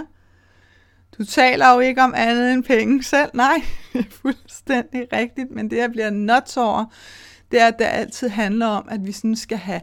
du 1.18 1.24
taler 1.24 1.74
jo 1.74 1.80
ikke 1.80 2.02
om 2.02 2.14
andet 2.16 2.52
end 2.52 2.64
penge 2.64 3.02
selv. 3.02 3.30
Nej, 3.34 3.62
det 3.92 4.00
er 4.00 4.10
fuldstændig 4.10 5.06
rigtigt, 5.12 5.50
men 5.50 5.70
det 5.70 5.76
jeg 5.76 5.90
bliver 5.90 6.10
nuts 6.10 6.56
over, 6.56 6.84
det 7.50 7.60
er, 7.60 7.66
at 7.66 7.78
det 7.78 7.84
altid 7.84 8.28
handler 8.28 8.66
om, 8.66 8.88
at 8.90 9.06
vi 9.06 9.12
sådan 9.12 9.36
skal 9.36 9.58
have 9.58 9.80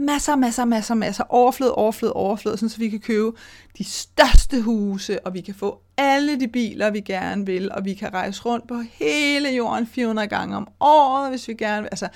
masser, 0.00 0.36
masser, 0.36 0.64
masser, 0.64 0.94
masser, 0.94 1.24
overflod, 1.28 1.70
overflod, 1.74 2.12
overflod, 2.14 2.56
sådan, 2.56 2.68
så 2.68 2.78
vi 2.78 2.88
kan 2.88 3.00
købe 3.00 3.30
de 3.78 3.84
største 3.84 4.62
huse, 4.62 5.26
og 5.26 5.34
vi 5.34 5.40
kan 5.40 5.54
få 5.54 5.82
alle 5.96 6.40
de 6.40 6.48
biler, 6.48 6.90
vi 6.90 7.00
gerne 7.00 7.46
vil, 7.46 7.72
og 7.72 7.84
vi 7.84 7.94
kan 7.94 8.14
rejse 8.14 8.42
rundt 8.42 8.68
på 8.68 8.82
hele 8.92 9.48
jorden 9.48 9.86
400 9.86 10.28
gange 10.28 10.56
om 10.56 10.68
året, 10.80 11.30
hvis 11.30 11.48
vi 11.48 11.54
gerne 11.54 11.82
vil. 11.82 11.88
Altså, 11.92 12.08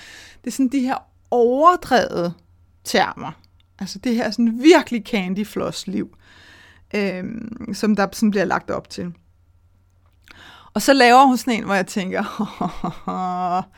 det 0.45 0.51
er 0.51 0.53
sådan 0.53 0.69
de 0.69 0.81
her 0.81 0.97
overdrevet 1.31 2.35
termer. 2.85 3.33
Altså 3.79 3.99
det 3.99 4.17
her 4.17 4.31
sådan 4.31 4.63
virkelig 4.63 5.03
candy 5.07 5.47
floss 5.47 5.87
liv, 5.87 6.17
øh, 6.95 7.25
som 7.73 7.97
der 7.97 8.07
sådan 8.13 8.31
bliver 8.31 8.45
lagt 8.45 8.71
op 8.71 8.91
til. 8.91 9.13
Og 10.75 10.83
så 10.83 10.93
laver 10.93 11.27
hun 11.27 11.37
sådan 11.37 11.55
en, 11.55 11.65
hvor 11.65 11.75
jeg 11.75 11.87
tænker, 11.87 12.23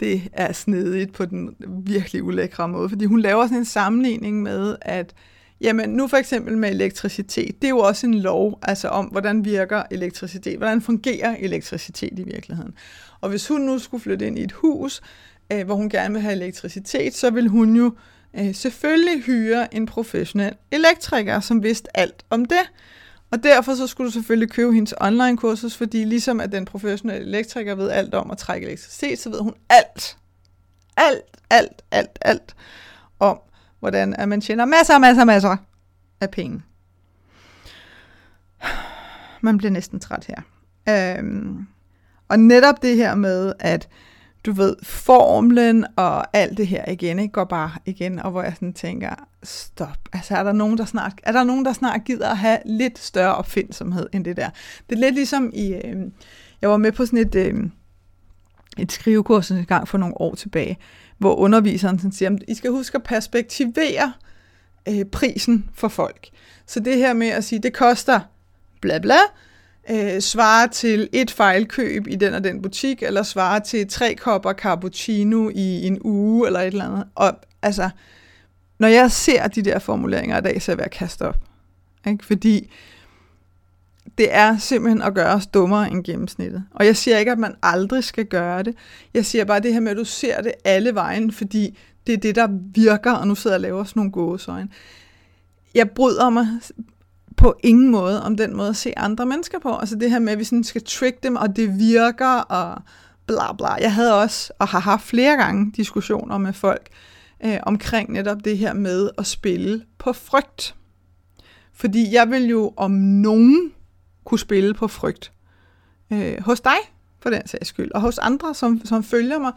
det 0.00 0.22
er 0.32 0.52
snedigt 0.52 1.12
på 1.12 1.24
den 1.24 1.56
virkelig 1.84 2.22
ulækre 2.22 2.68
måde, 2.68 2.88
fordi 2.88 3.04
hun 3.04 3.20
laver 3.20 3.46
sådan 3.46 3.58
en 3.58 3.64
sammenligning 3.64 4.42
med, 4.42 4.76
at 4.82 5.14
jamen 5.60 5.90
nu 5.90 6.08
for 6.08 6.16
eksempel 6.16 6.58
med 6.58 6.70
elektricitet, 6.70 7.62
det 7.62 7.64
er 7.64 7.70
jo 7.70 7.78
også 7.78 8.06
en 8.06 8.14
lov, 8.14 8.58
altså 8.62 8.88
om, 8.88 9.06
hvordan 9.06 9.44
virker 9.44 9.82
elektricitet, 9.90 10.56
hvordan 10.56 10.82
fungerer 10.82 11.36
elektricitet 11.38 12.18
i 12.18 12.22
virkeligheden. 12.22 12.74
Og 13.20 13.30
hvis 13.30 13.48
hun 13.48 13.60
nu 13.60 13.78
skulle 13.78 14.02
flytte 14.02 14.26
ind 14.26 14.38
i 14.38 14.42
et 14.42 14.52
hus, 14.52 15.00
øh, 15.52 15.64
hvor 15.64 15.74
hun 15.74 15.88
gerne 15.88 16.14
vil 16.14 16.22
have 16.22 16.34
elektricitet, 16.34 17.14
så 17.14 17.30
vil 17.30 17.48
hun 17.48 17.76
jo 17.76 17.92
øh, 18.38 18.54
selvfølgelig 18.54 19.22
hyre 19.22 19.74
en 19.74 19.86
professionel 19.86 20.54
elektriker, 20.70 21.40
som 21.40 21.62
vidste 21.62 21.96
alt 21.96 22.24
om 22.30 22.44
det. 22.44 22.70
Og 23.30 23.42
derfor 23.42 23.74
så 23.74 23.86
skulle 23.86 24.06
du 24.06 24.12
selvfølgelig 24.12 24.50
købe 24.50 24.72
hendes 24.72 24.94
online-kursus, 25.00 25.76
fordi 25.76 26.04
ligesom 26.04 26.40
at 26.40 26.52
den 26.52 26.64
professionelle 26.64 27.26
elektriker 27.26 27.74
ved 27.74 27.90
alt 27.90 28.14
om 28.14 28.30
at 28.30 28.38
trække 28.38 28.66
elektricitet, 28.66 29.18
så 29.18 29.30
ved 29.30 29.40
hun 29.40 29.54
alt, 29.70 30.16
alt, 30.96 31.22
alt, 31.50 31.82
alt, 31.90 32.18
alt 32.22 32.54
om, 33.20 33.40
hvordan 33.80 34.14
at 34.14 34.28
man 34.28 34.40
tjener 34.40 34.64
masser, 34.64 34.98
masser, 34.98 35.24
masser 35.24 35.56
af 36.20 36.30
penge. 36.30 36.62
Man 39.40 39.58
bliver 39.58 39.70
næsten 39.70 40.00
træt 40.00 40.26
her. 40.26 40.42
Øhm, 41.18 41.66
og 42.28 42.38
netop 42.38 42.82
det 42.82 42.96
her 42.96 43.14
med, 43.14 43.52
at 43.58 43.88
du 44.46 44.52
ved, 44.52 44.76
formlen 44.82 45.86
og 45.96 46.36
alt 46.36 46.58
det 46.58 46.66
her 46.66 46.90
igen, 46.90 47.18
ikke, 47.18 47.32
går 47.32 47.44
bare 47.44 47.70
igen, 47.86 48.18
og 48.18 48.30
hvor 48.30 48.42
jeg 48.42 48.52
sådan 48.54 48.72
tænker, 48.72 49.14
stop, 49.42 49.98
altså 50.12 50.34
er 50.34 50.42
der 50.42 50.52
nogen, 50.52 50.78
der 50.78 50.84
snart, 50.84 51.12
er 51.22 51.32
der 51.32 51.44
nogen, 51.44 51.64
der 51.64 51.72
snart 51.72 52.04
gider 52.04 52.28
at 52.28 52.36
have 52.36 52.58
lidt 52.66 52.98
større 52.98 53.34
opfindsomhed 53.34 54.06
end 54.12 54.24
det 54.24 54.36
der? 54.36 54.50
Det 54.90 54.96
er 54.96 55.00
lidt 55.00 55.14
ligesom 55.14 55.50
i, 55.54 55.72
øh, 55.72 55.96
jeg 56.62 56.70
var 56.70 56.76
med 56.76 56.92
på 56.92 57.06
sådan 57.06 57.18
et, 57.18 57.34
øh, 57.34 57.54
et 58.78 58.92
skrivekurs 58.92 59.50
en 59.50 59.64
gang 59.64 59.88
for 59.88 59.98
nogle 59.98 60.20
år 60.20 60.34
tilbage, 60.34 60.78
hvor 61.18 61.34
underviseren 61.34 61.98
sådan 61.98 62.12
siger, 62.12 62.38
I 62.48 62.54
skal 62.54 62.70
huske 62.70 62.96
at 62.96 63.02
perspektivere 63.02 64.12
øh, 64.88 65.04
prisen 65.04 65.70
for 65.74 65.88
folk. 65.88 66.28
Så 66.66 66.80
det 66.80 66.96
her 66.96 67.12
med 67.12 67.28
at 67.28 67.44
sige, 67.44 67.58
det 67.58 67.72
koster 67.72 68.20
bla 68.80 68.98
bla, 68.98 69.18
øh, 69.90 70.20
svarer 70.20 70.66
til 70.66 71.08
et 71.12 71.30
fejlkøb 71.30 72.06
i 72.06 72.16
den 72.16 72.34
og 72.34 72.44
den 72.44 72.62
butik, 72.62 73.02
eller 73.02 73.22
svarer 73.22 73.58
til 73.58 73.88
tre 73.88 74.14
kopper 74.14 74.52
cappuccino 74.52 75.48
i 75.48 75.86
en 75.86 75.98
uge, 76.00 76.46
eller 76.46 76.60
et 76.60 76.66
eller 76.66 76.84
andet. 76.84 77.04
Og 77.14 77.32
altså, 77.62 77.90
når 78.78 78.88
jeg 78.88 79.10
ser 79.10 79.48
de 79.48 79.62
der 79.62 79.78
formuleringer 79.78 80.38
i 80.38 80.40
dag, 80.40 80.62
så 80.62 80.72
er 80.72 80.74
jeg 80.74 80.78
ved 80.78 80.84
at 80.84 80.90
kaste 80.90 81.28
op. 81.28 81.38
Ikke? 82.06 82.26
Fordi 82.26 82.70
det 84.18 84.34
er 84.34 84.58
simpelthen 84.58 85.02
at 85.02 85.14
gøre 85.14 85.34
os 85.34 85.46
dummere 85.46 85.90
end 85.90 86.04
gennemsnittet. 86.04 86.64
Og 86.70 86.86
jeg 86.86 86.96
siger 86.96 87.18
ikke, 87.18 87.32
at 87.32 87.38
man 87.38 87.54
aldrig 87.62 88.04
skal 88.04 88.26
gøre 88.26 88.62
det. 88.62 88.74
Jeg 89.14 89.26
siger 89.26 89.44
bare 89.44 89.60
det 89.60 89.72
her 89.72 89.80
med, 89.80 89.90
at 89.90 89.96
du 89.96 90.04
ser 90.04 90.42
det 90.42 90.52
alle 90.64 90.94
vejen, 90.94 91.32
fordi 91.32 91.78
det 92.06 92.12
er 92.12 92.18
det, 92.18 92.34
der 92.34 92.48
virker, 92.74 93.12
og 93.12 93.28
nu 93.28 93.34
sidder 93.34 93.54
jeg 93.54 93.58
og 93.58 93.62
laver 93.62 93.84
sådan 93.84 94.00
nogle 94.00 94.12
gåsøjne. 94.12 94.68
Jeg 95.74 95.90
bryder 95.90 96.30
mig 96.30 96.46
på 97.40 97.54
ingen 97.62 97.90
måde 97.90 98.22
om 98.22 98.36
den 98.36 98.56
måde 98.56 98.68
at 98.68 98.76
se 98.76 98.98
andre 98.98 99.26
mennesker 99.26 99.58
på. 99.58 99.76
Altså 99.76 99.96
det 99.96 100.10
her 100.10 100.18
med, 100.18 100.32
at 100.32 100.38
vi 100.38 100.44
sådan 100.44 100.64
skal 100.64 100.84
trick 100.84 101.22
dem, 101.22 101.36
og 101.36 101.56
det 101.56 101.78
virker, 101.78 102.38
og 102.38 102.82
bla 103.26 103.52
bla. 103.52 103.68
Jeg 103.68 103.94
havde 103.94 104.20
også, 104.22 104.52
og 104.58 104.68
har 104.68 104.80
haft 104.80 105.04
flere 105.04 105.36
gange, 105.36 105.72
diskussioner 105.76 106.38
med 106.38 106.52
folk 106.52 106.88
øh, 107.44 107.58
omkring 107.62 108.12
netop 108.12 108.44
det 108.44 108.58
her 108.58 108.72
med 108.72 109.10
at 109.18 109.26
spille 109.26 109.84
på 109.98 110.12
frygt. 110.12 110.74
Fordi 111.74 112.12
jeg 112.12 112.30
vil 112.30 112.46
jo 112.46 112.72
om 112.76 112.90
nogen 112.90 113.72
kunne 114.24 114.38
spille 114.38 114.74
på 114.74 114.88
frygt. 114.88 115.32
Øh, 116.12 116.40
hos 116.40 116.60
dig, 116.60 116.78
for 117.20 117.30
den 117.30 117.46
sags 117.46 117.68
skyld, 117.68 117.92
og 117.92 118.00
hos 118.00 118.18
andre, 118.18 118.54
som, 118.54 118.80
som 118.84 119.04
følger 119.04 119.38
mig. 119.38 119.52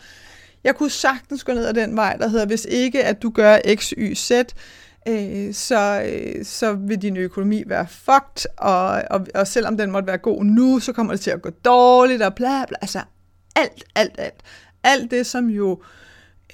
Jeg 0.64 0.76
kunne 0.76 0.90
sagtens 0.90 1.44
gå 1.44 1.54
ned 1.54 1.66
ad 1.66 1.74
den 1.74 1.96
vej, 1.96 2.18
der 2.18 2.28
hedder, 2.28 2.46
hvis 2.46 2.68
ikke 2.70 3.04
at 3.04 3.22
du 3.22 3.30
gør 3.30 3.58
X, 3.76 3.94
Y, 3.98 4.16
Z, 4.16 4.32
øh, 5.08 5.54
så, 5.54 6.04
øh, 6.06 6.46
så 6.46 6.74
vil 6.74 7.02
din 7.02 7.18
økonomi 7.18 7.64
være 7.68 7.88
fucked, 7.88 8.46
og, 8.58 9.04
og, 9.10 9.28
og 9.36 9.48
selvom 9.48 9.78
den 9.78 9.92
måtte 9.92 10.08
være 10.08 10.18
god 10.18 10.44
nu, 10.44 10.80
så 10.80 10.94
kommer 10.94 11.14
det 11.14 11.22
til 11.22 11.32
at 11.32 11.42
gå 11.42 11.50
dårligt, 11.50 12.22
og 12.22 12.36
bla 12.36 12.66
bla, 12.66 12.78
altså 12.82 13.00
alt, 13.56 13.84
alt, 13.96 14.16
alt. 14.18 14.42
Alt 14.84 15.12
det, 15.12 15.26
som 15.26 15.50
jo 15.50 15.82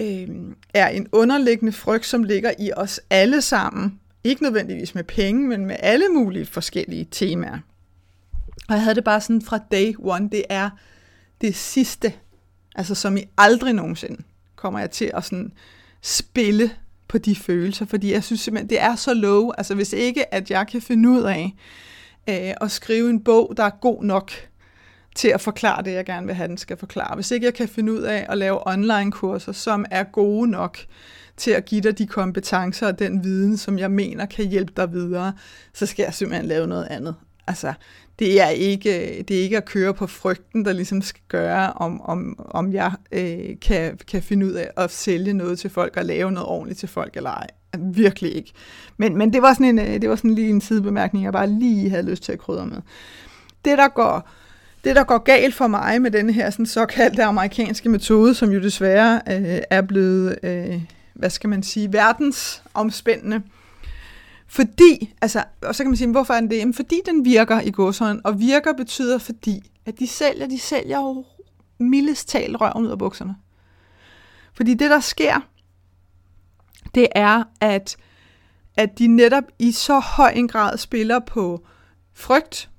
øh, 0.00 0.28
er 0.74 0.88
en 0.88 1.08
underliggende 1.12 1.72
frygt, 1.72 2.06
som 2.06 2.24
ligger 2.24 2.52
i 2.58 2.72
os 2.72 3.00
alle 3.10 3.42
sammen, 3.42 4.00
ikke 4.24 4.42
nødvendigvis 4.42 4.94
med 4.94 5.04
penge, 5.04 5.48
men 5.48 5.66
med 5.66 5.76
alle 5.78 6.08
mulige 6.08 6.46
forskellige 6.46 7.08
temaer. 7.10 7.58
Og 8.68 8.74
jeg 8.74 8.82
havde 8.82 8.94
det 8.94 9.04
bare 9.04 9.20
sådan 9.20 9.42
fra 9.42 9.58
day 9.72 9.94
one, 9.98 10.28
det 10.32 10.44
er 10.48 10.70
det 11.40 11.56
sidste, 11.56 12.12
altså 12.76 12.94
som 12.94 13.16
i 13.16 13.24
aldrig 13.38 13.72
nogensinde 13.72 14.22
kommer 14.56 14.80
jeg 14.80 14.90
til 14.90 15.10
at 15.14 15.24
sådan 15.24 15.52
spille 16.02 16.70
på 17.10 17.18
de 17.18 17.36
følelser, 17.36 17.86
fordi 17.86 18.12
jeg 18.12 18.24
synes 18.24 18.40
simpelthen, 18.40 18.70
det 18.70 18.80
er 18.80 18.94
så 18.96 19.14
low. 19.14 19.50
Altså 19.58 19.74
hvis 19.74 19.92
ikke, 19.92 20.34
at 20.34 20.50
jeg 20.50 20.66
kan 20.66 20.82
finde 20.82 21.08
ud 21.08 21.22
af 21.22 21.54
øh, 22.28 22.54
at 22.60 22.70
skrive 22.70 23.10
en 23.10 23.24
bog, 23.24 23.54
der 23.56 23.64
er 23.64 23.70
god 23.70 24.04
nok 24.04 24.32
til 25.14 25.28
at 25.28 25.40
forklare 25.40 25.82
det, 25.82 25.92
jeg 25.92 26.04
gerne 26.04 26.26
vil 26.26 26.34
have, 26.34 26.48
den 26.48 26.58
skal 26.58 26.76
forklare. 26.76 27.14
Hvis 27.14 27.30
ikke 27.30 27.46
jeg 27.46 27.54
kan 27.54 27.68
finde 27.68 27.92
ud 27.92 28.02
af 28.02 28.26
at 28.28 28.38
lave 28.38 28.68
online-kurser, 28.68 29.52
som 29.52 29.84
er 29.90 30.04
gode 30.04 30.50
nok 30.50 30.78
til 31.36 31.50
at 31.50 31.64
give 31.64 31.80
dig 31.80 31.98
de 31.98 32.06
kompetencer 32.06 32.86
og 32.86 32.98
den 32.98 33.24
viden, 33.24 33.56
som 33.56 33.78
jeg 33.78 33.90
mener 33.90 34.26
kan 34.26 34.46
hjælpe 34.48 34.72
dig 34.76 34.92
videre, 34.92 35.32
så 35.74 35.86
skal 35.86 36.02
jeg 36.02 36.14
simpelthen 36.14 36.48
lave 36.48 36.66
noget 36.66 36.86
andet. 36.90 37.14
Altså, 37.50 37.72
det 38.18 38.40
er 38.40 38.48
ikke, 38.48 39.24
det 39.28 39.38
er 39.38 39.42
ikke 39.42 39.56
at 39.56 39.64
køre 39.64 39.94
på 39.94 40.06
frygten, 40.06 40.64
der 40.64 40.72
ligesom 40.72 41.02
skal 41.02 41.22
gøre, 41.28 41.72
om, 41.72 42.00
om, 42.00 42.46
om 42.50 42.72
jeg 42.72 42.92
øh, 43.12 43.60
kan, 43.62 43.98
kan 44.08 44.22
finde 44.22 44.46
ud 44.46 44.52
af 44.52 44.70
at 44.76 44.90
sælge 44.90 45.32
noget 45.32 45.58
til 45.58 45.70
folk 45.70 45.96
og 45.96 46.04
lave 46.04 46.32
noget 46.32 46.48
ordentligt 46.48 46.80
til 46.80 46.88
folk 46.88 47.16
eller 47.16 47.30
ej. 47.30 47.46
Altså, 47.72 47.88
virkelig 47.92 48.36
ikke. 48.36 48.52
Men, 48.96 49.18
men 49.18 49.32
det 49.32 49.42
var 49.42 49.52
sådan 49.52 49.66
en, 49.66 49.78
øh, 49.78 50.02
det 50.02 50.10
var 50.10 50.16
sådan 50.16 50.34
lige 50.34 50.50
en 50.50 50.60
sidebemærkning, 50.60 51.24
jeg 51.24 51.32
bare 51.32 51.46
lige 51.46 51.90
havde 51.90 52.10
lyst 52.10 52.22
til 52.22 52.32
at 52.32 52.38
krydre 52.38 52.66
med. 52.66 52.82
Det, 53.64 53.78
der 53.78 53.88
går, 53.88 54.28
det, 54.84 54.96
der 54.96 55.04
går 55.04 55.18
galt 55.18 55.54
for 55.54 55.66
mig 55.66 56.02
med 56.02 56.10
den 56.10 56.30
her 56.30 56.50
sådan 56.50 56.66
såkaldte 56.66 57.24
amerikanske 57.24 57.88
metode, 57.88 58.34
som 58.34 58.50
jo 58.50 58.62
desværre 58.62 59.20
øh, 59.28 59.60
er 59.70 59.82
blevet, 59.82 60.38
øh, 60.42 60.82
hvad 61.14 61.30
skal 61.30 61.50
man 61.50 61.62
sige, 61.62 61.92
verdensomspændende, 61.92 63.36
øh, 63.36 63.42
fordi, 64.50 65.14
altså, 65.20 65.44
og 65.62 65.74
så 65.74 65.82
kan 65.82 65.90
man 65.90 65.96
sige, 65.96 66.10
hvorfor 66.10 66.34
er 66.34 66.40
den 66.40 66.50
det? 66.50 66.56
Jamen, 66.56 66.74
fordi 66.74 67.00
den 67.06 67.24
virker 67.24 67.60
i 67.60 67.70
godshånden, 67.70 68.26
og 68.26 68.40
virker 68.40 68.72
betyder 68.72 69.18
fordi, 69.18 69.70
at 69.86 69.98
de 69.98 70.06
sælger, 70.06 70.46
de 70.46 70.58
sælger 70.58 70.98
jo 70.98 71.24
mildest 71.78 72.28
talt 72.28 72.60
røven 72.60 72.86
ud 72.86 72.90
af 72.90 72.98
bukserne. 72.98 73.36
Fordi 74.52 74.74
det, 74.74 74.90
der 74.90 75.00
sker, 75.00 75.40
det 76.94 77.06
er, 77.14 77.44
at, 77.60 77.96
at 78.76 78.98
de 78.98 79.06
netop 79.06 79.44
i 79.58 79.72
så 79.72 79.98
høj 79.98 80.30
en 80.30 80.48
grad 80.48 80.78
spiller 80.78 81.18
på 81.18 81.66
frygt, 82.14 82.70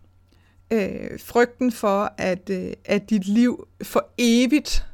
øh, 0.71 1.19
frygten 1.19 1.71
for, 1.71 2.13
at, 2.17 2.49
øh, 2.49 2.73
at 2.85 3.09
dit 3.09 3.27
liv 3.27 3.67
for 3.83 4.09
evigt 4.17 4.85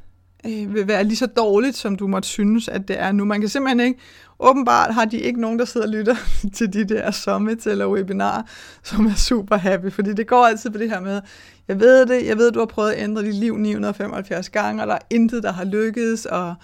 øh, 0.46 0.74
vil 0.74 0.88
være 0.88 1.04
lige 1.04 1.16
så 1.16 1.26
dårligt, 1.26 1.76
som 1.76 1.96
du 1.96 2.06
måtte 2.06 2.28
synes, 2.28 2.68
at 2.68 2.88
det 2.88 2.98
er 2.98 3.12
nu. 3.12 3.24
Man 3.24 3.40
kan 3.40 3.48
simpelthen 3.48 3.80
ikke 3.80 4.00
åbenbart 4.40 4.94
har 4.94 5.04
de 5.04 5.18
ikke 5.18 5.40
nogen, 5.40 5.58
der 5.58 5.64
sidder 5.64 5.86
og 5.86 5.92
lytter 5.92 6.16
til 6.56 6.72
de 6.72 6.84
der 6.84 7.10
summits 7.10 7.66
eller 7.66 7.86
webinarer, 7.86 8.42
som 8.82 9.06
er 9.06 9.14
super 9.14 9.56
happy, 9.56 9.92
fordi 9.92 10.12
det 10.12 10.26
går 10.26 10.46
altid 10.46 10.70
på 10.70 10.78
det 10.78 10.90
her 10.90 11.00
med, 11.00 11.20
jeg 11.68 11.80
ved 11.80 12.06
det, 12.06 12.26
jeg 12.26 12.38
ved, 12.38 12.52
du 12.52 12.58
har 12.58 12.66
prøvet 12.66 12.90
at 12.90 13.02
ændre 13.02 13.22
dit 13.22 13.34
liv 13.34 13.56
975 13.56 14.48
gange, 14.48 14.82
og 14.82 14.88
der 14.88 14.94
er 14.94 15.06
intet, 15.10 15.42
der 15.42 15.52
har 15.52 15.64
lykkedes, 15.64 16.26
og, 16.26 16.54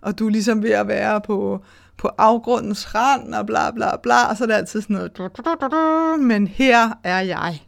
og 0.00 0.18
du 0.18 0.26
er 0.26 0.30
ligesom 0.30 0.62
ved 0.62 0.70
at 0.70 0.88
være 0.88 1.20
på, 1.20 1.64
på 1.96 2.10
afgrundens 2.18 2.94
rand, 2.94 3.34
og 3.34 3.46
bla 3.46 3.70
bla 3.70 3.96
bla, 3.96 4.30
og 4.30 4.36
så 4.36 4.44
er 4.44 4.48
det 4.48 4.54
altid 4.54 4.80
sådan 4.80 4.96
noget, 4.96 6.20
men 6.20 6.46
her 6.46 6.90
er 7.04 7.20
jeg, 7.20 7.62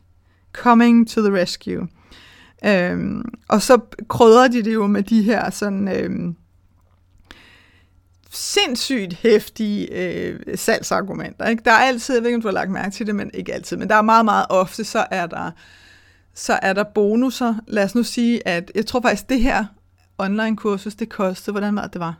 coming 0.52 1.09
to 1.09 1.20
the 1.20 1.40
rescue. 1.40 1.88
Øhm, 2.66 3.24
og 3.48 3.62
så 3.62 3.78
krydder 4.09 4.48
de 4.48 4.62
det 4.62 4.74
jo 4.74 4.87
med 4.87 5.02
de 5.02 5.22
her 5.22 5.50
sådan... 5.50 5.88
Øhm, 5.88 6.37
sindssygt 8.35 9.14
hæftige 9.14 9.92
øh, 9.92 10.59
salgsargumenter. 10.59 11.49
Ikke? 11.49 11.62
Der 11.64 11.70
er 11.70 11.79
altid, 11.79 12.14
jeg 12.14 12.23
ved 12.23 12.29
ikke, 12.29 12.37
om 12.37 12.42
du 12.42 12.49
har 12.49 12.53
lagt 12.53 12.70
mærke 12.70 12.90
til 12.90 13.07
det, 13.07 13.14
men 13.14 13.31
ikke 13.35 13.55
altid, 13.55 13.77
men 13.77 13.88
der 13.88 13.94
er 13.94 14.03
meget, 14.03 14.25
meget 14.25 14.47
ofte, 14.49 14.85
så 14.85 15.07
er 15.11 15.27
der, 15.27 15.51
så 16.35 16.59
er 16.62 16.73
der 16.73 16.85
bonusser. 16.85 17.55
Lad 17.66 17.85
os 17.85 17.94
nu 17.94 18.03
sige, 18.03 18.49
at 18.49 18.73
jeg 18.75 18.87
tror 18.87 19.01
faktisk, 19.01 19.29
det 19.29 19.40
her 19.40 19.64
online-kursus, 20.18 20.94
det 20.94 21.09
kostede, 21.09 21.53
hvordan 21.53 21.77
var 21.77 21.83
det, 21.83 21.92
det 21.92 22.01
var? 22.01 22.14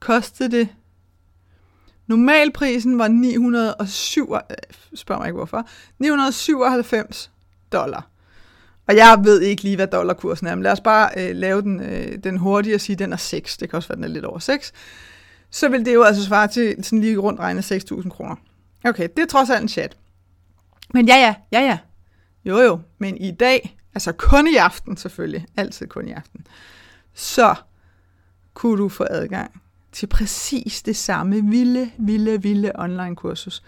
Kostede 0.00 0.50
det 0.50 0.68
Normalprisen 2.06 2.98
var 2.98 3.08
907, 3.08 4.34
øh, 4.34 4.40
spørg 4.94 5.18
mig 5.18 5.26
ikke 5.26 5.36
hvorfor, 5.36 5.68
997 5.98 7.30
dollar. 7.72 8.10
Og 8.86 8.96
jeg 8.96 9.20
ved 9.24 9.40
ikke 9.40 9.62
lige, 9.62 9.76
hvad 9.76 9.86
dollarkursen 9.86 10.46
er, 10.46 10.54
men 10.54 10.62
lad 10.62 10.72
os 10.72 10.80
bare 10.80 11.10
øh, 11.16 11.36
lave 11.36 11.62
den, 11.62 11.80
øh, 11.80 12.18
den 12.24 12.36
hurtige 12.36 12.74
og 12.74 12.80
sige, 12.80 12.94
at 12.94 12.98
den 12.98 13.12
er 13.12 13.16
6. 13.16 13.56
Det 13.56 13.70
kan 13.70 13.76
også 13.76 13.88
være, 13.88 13.96
den 13.96 14.04
er 14.04 14.08
lidt 14.08 14.24
over 14.24 14.38
6. 14.38 14.72
Så 15.50 15.68
vil 15.68 15.84
det 15.84 15.94
jo 15.94 16.02
altså 16.02 16.24
svare 16.24 16.48
til 16.48 16.84
sådan 16.84 17.00
lige 17.00 17.16
rundt 17.16 17.40
regne 17.40 17.60
6.000 17.60 18.08
kroner. 18.08 18.36
Okay, 18.84 19.08
det 19.16 19.22
er 19.22 19.26
trods 19.26 19.50
alt 19.50 19.62
en 19.62 19.68
chat. 19.68 19.96
Men 20.94 21.08
ja, 21.08 21.16
ja, 21.16 21.34
ja, 21.52 21.60
ja. 21.60 21.78
Jo, 22.44 22.58
jo. 22.58 22.80
Men 22.98 23.16
i 23.16 23.30
dag, 23.30 23.78
altså 23.94 24.12
kun 24.12 24.46
i 24.46 24.56
aften 24.56 24.96
selvfølgelig, 24.96 25.46
altid 25.56 25.86
kun 25.86 26.08
i 26.08 26.12
aften, 26.12 26.46
så 27.14 27.54
kunne 28.54 28.78
du 28.78 28.88
få 28.88 29.06
adgang 29.10 29.62
til 29.92 30.06
præcis 30.06 30.82
det 30.82 30.96
samme 30.96 31.44
vilde, 31.44 31.90
vilde, 31.98 32.42
vilde 32.42 32.72
online 32.74 33.16
kursus 33.16 33.62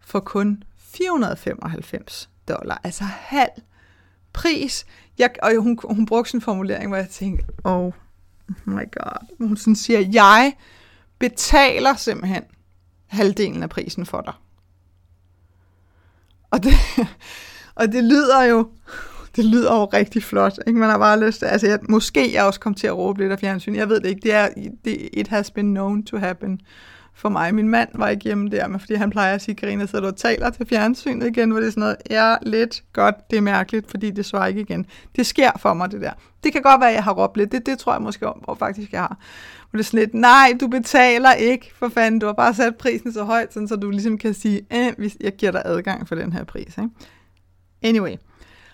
for 0.00 0.20
kun 0.20 0.62
495 0.78 2.30
dollar. 2.48 2.80
Altså 2.84 3.04
halv 3.04 3.50
pris. 4.32 4.86
Jeg, 5.18 5.30
og 5.42 5.52
hun, 5.58 5.78
hun 5.84 6.06
brugte 6.06 6.30
sådan 6.30 6.38
en 6.38 6.42
formulering, 6.42 6.88
hvor 6.88 6.96
jeg 6.96 7.08
tænkte, 7.08 7.44
oh 7.64 7.92
my 8.64 8.82
god. 8.92 9.46
Hun 9.46 9.56
sådan 9.56 9.76
siger, 9.76 10.00
jeg 10.12 10.52
betaler 11.18 11.94
simpelthen 11.96 12.42
halvdelen 13.06 13.62
af 13.62 13.70
prisen 13.70 14.06
for 14.06 14.20
dig. 14.20 14.34
Og 16.50 16.62
det, 16.62 16.72
og 17.80 17.92
det 17.92 18.04
lyder 18.04 18.42
jo 18.42 18.68
det 19.36 19.44
lyder 19.44 19.74
jo 19.74 19.84
rigtig 19.84 20.22
flot. 20.22 20.58
Ikke? 20.66 20.78
Man 20.78 20.90
har 20.90 20.98
bare 20.98 21.20
lyst 21.26 21.38
til, 21.38 21.46
altså 21.46 21.66
jeg, 21.66 21.78
måske 21.88 22.34
jeg 22.34 22.44
også 22.44 22.60
kom 22.60 22.74
til 22.74 22.86
at 22.86 22.96
råbe 22.96 23.20
lidt 23.20 23.32
af 23.32 23.38
fjernsyn. 23.38 23.74
Jeg 23.74 23.88
ved 23.88 24.00
det 24.00 24.08
ikke. 24.08 24.20
Det 24.20 24.32
er, 24.32 24.48
det, 24.84 25.08
it 25.12 25.28
has 25.28 25.50
been 25.50 25.74
known 25.74 26.04
to 26.04 26.16
happen 26.16 26.60
for 27.18 27.28
mig. 27.28 27.54
Min 27.54 27.68
mand 27.68 27.88
var 27.94 28.08
ikke 28.08 28.24
hjemme 28.24 28.48
der, 28.48 28.68
men 28.68 28.80
fordi 28.80 28.94
han 28.94 29.10
plejer 29.10 29.34
at 29.34 29.42
sige, 29.42 29.54
Karina, 29.54 29.86
så 29.86 30.00
du 30.00 30.10
taler 30.10 30.50
til 30.50 30.66
fjernsynet 30.66 31.26
igen, 31.26 31.50
hvor 31.50 31.60
det 31.60 31.66
er 31.66 31.70
sådan 31.70 31.80
noget, 31.80 31.96
ja, 32.10 32.34
lidt 32.42 32.84
godt, 32.92 33.14
det 33.30 33.36
er 33.36 33.40
mærkeligt, 33.40 33.90
fordi 33.90 34.10
det 34.10 34.24
svarer 34.24 34.46
ikke 34.46 34.60
igen. 34.60 34.86
Det 35.16 35.26
sker 35.26 35.50
for 35.58 35.74
mig, 35.74 35.90
det 35.90 36.00
der. 36.00 36.12
Det 36.44 36.52
kan 36.52 36.62
godt 36.62 36.80
være, 36.80 36.88
at 36.88 36.94
jeg 36.94 37.04
har 37.04 37.12
råbt 37.12 37.36
lidt, 37.36 37.52
det, 37.52 37.66
det 37.66 37.78
tror 37.78 37.92
jeg 37.92 38.02
måske 38.02 38.28
om, 38.28 38.40
hvor 38.44 38.54
faktisk 38.54 38.92
jeg 38.92 39.00
har. 39.00 39.18
Hvor 39.70 39.78
det 39.78 39.84
er 39.84 39.84
sådan 39.84 40.00
lidt, 40.00 40.14
nej, 40.14 40.56
du 40.60 40.68
betaler 40.68 41.32
ikke, 41.32 41.70
for 41.78 41.88
fanden, 41.88 42.20
du 42.20 42.26
har 42.26 42.32
bare 42.32 42.54
sat 42.54 42.76
prisen 42.76 43.12
så 43.12 43.24
højt, 43.24 43.54
sådan, 43.54 43.68
så 43.68 43.76
du 43.76 43.90
ligesom 43.90 44.18
kan 44.18 44.34
sige, 44.34 44.60
eh, 44.70 44.92
hvis 44.98 45.16
jeg 45.20 45.32
giver 45.32 45.52
dig 45.52 45.62
adgang 45.64 46.08
for 46.08 46.14
den 46.14 46.32
her 46.32 46.44
pris. 46.44 46.78
Ikke? 46.78 46.90
Anyway. 47.82 48.16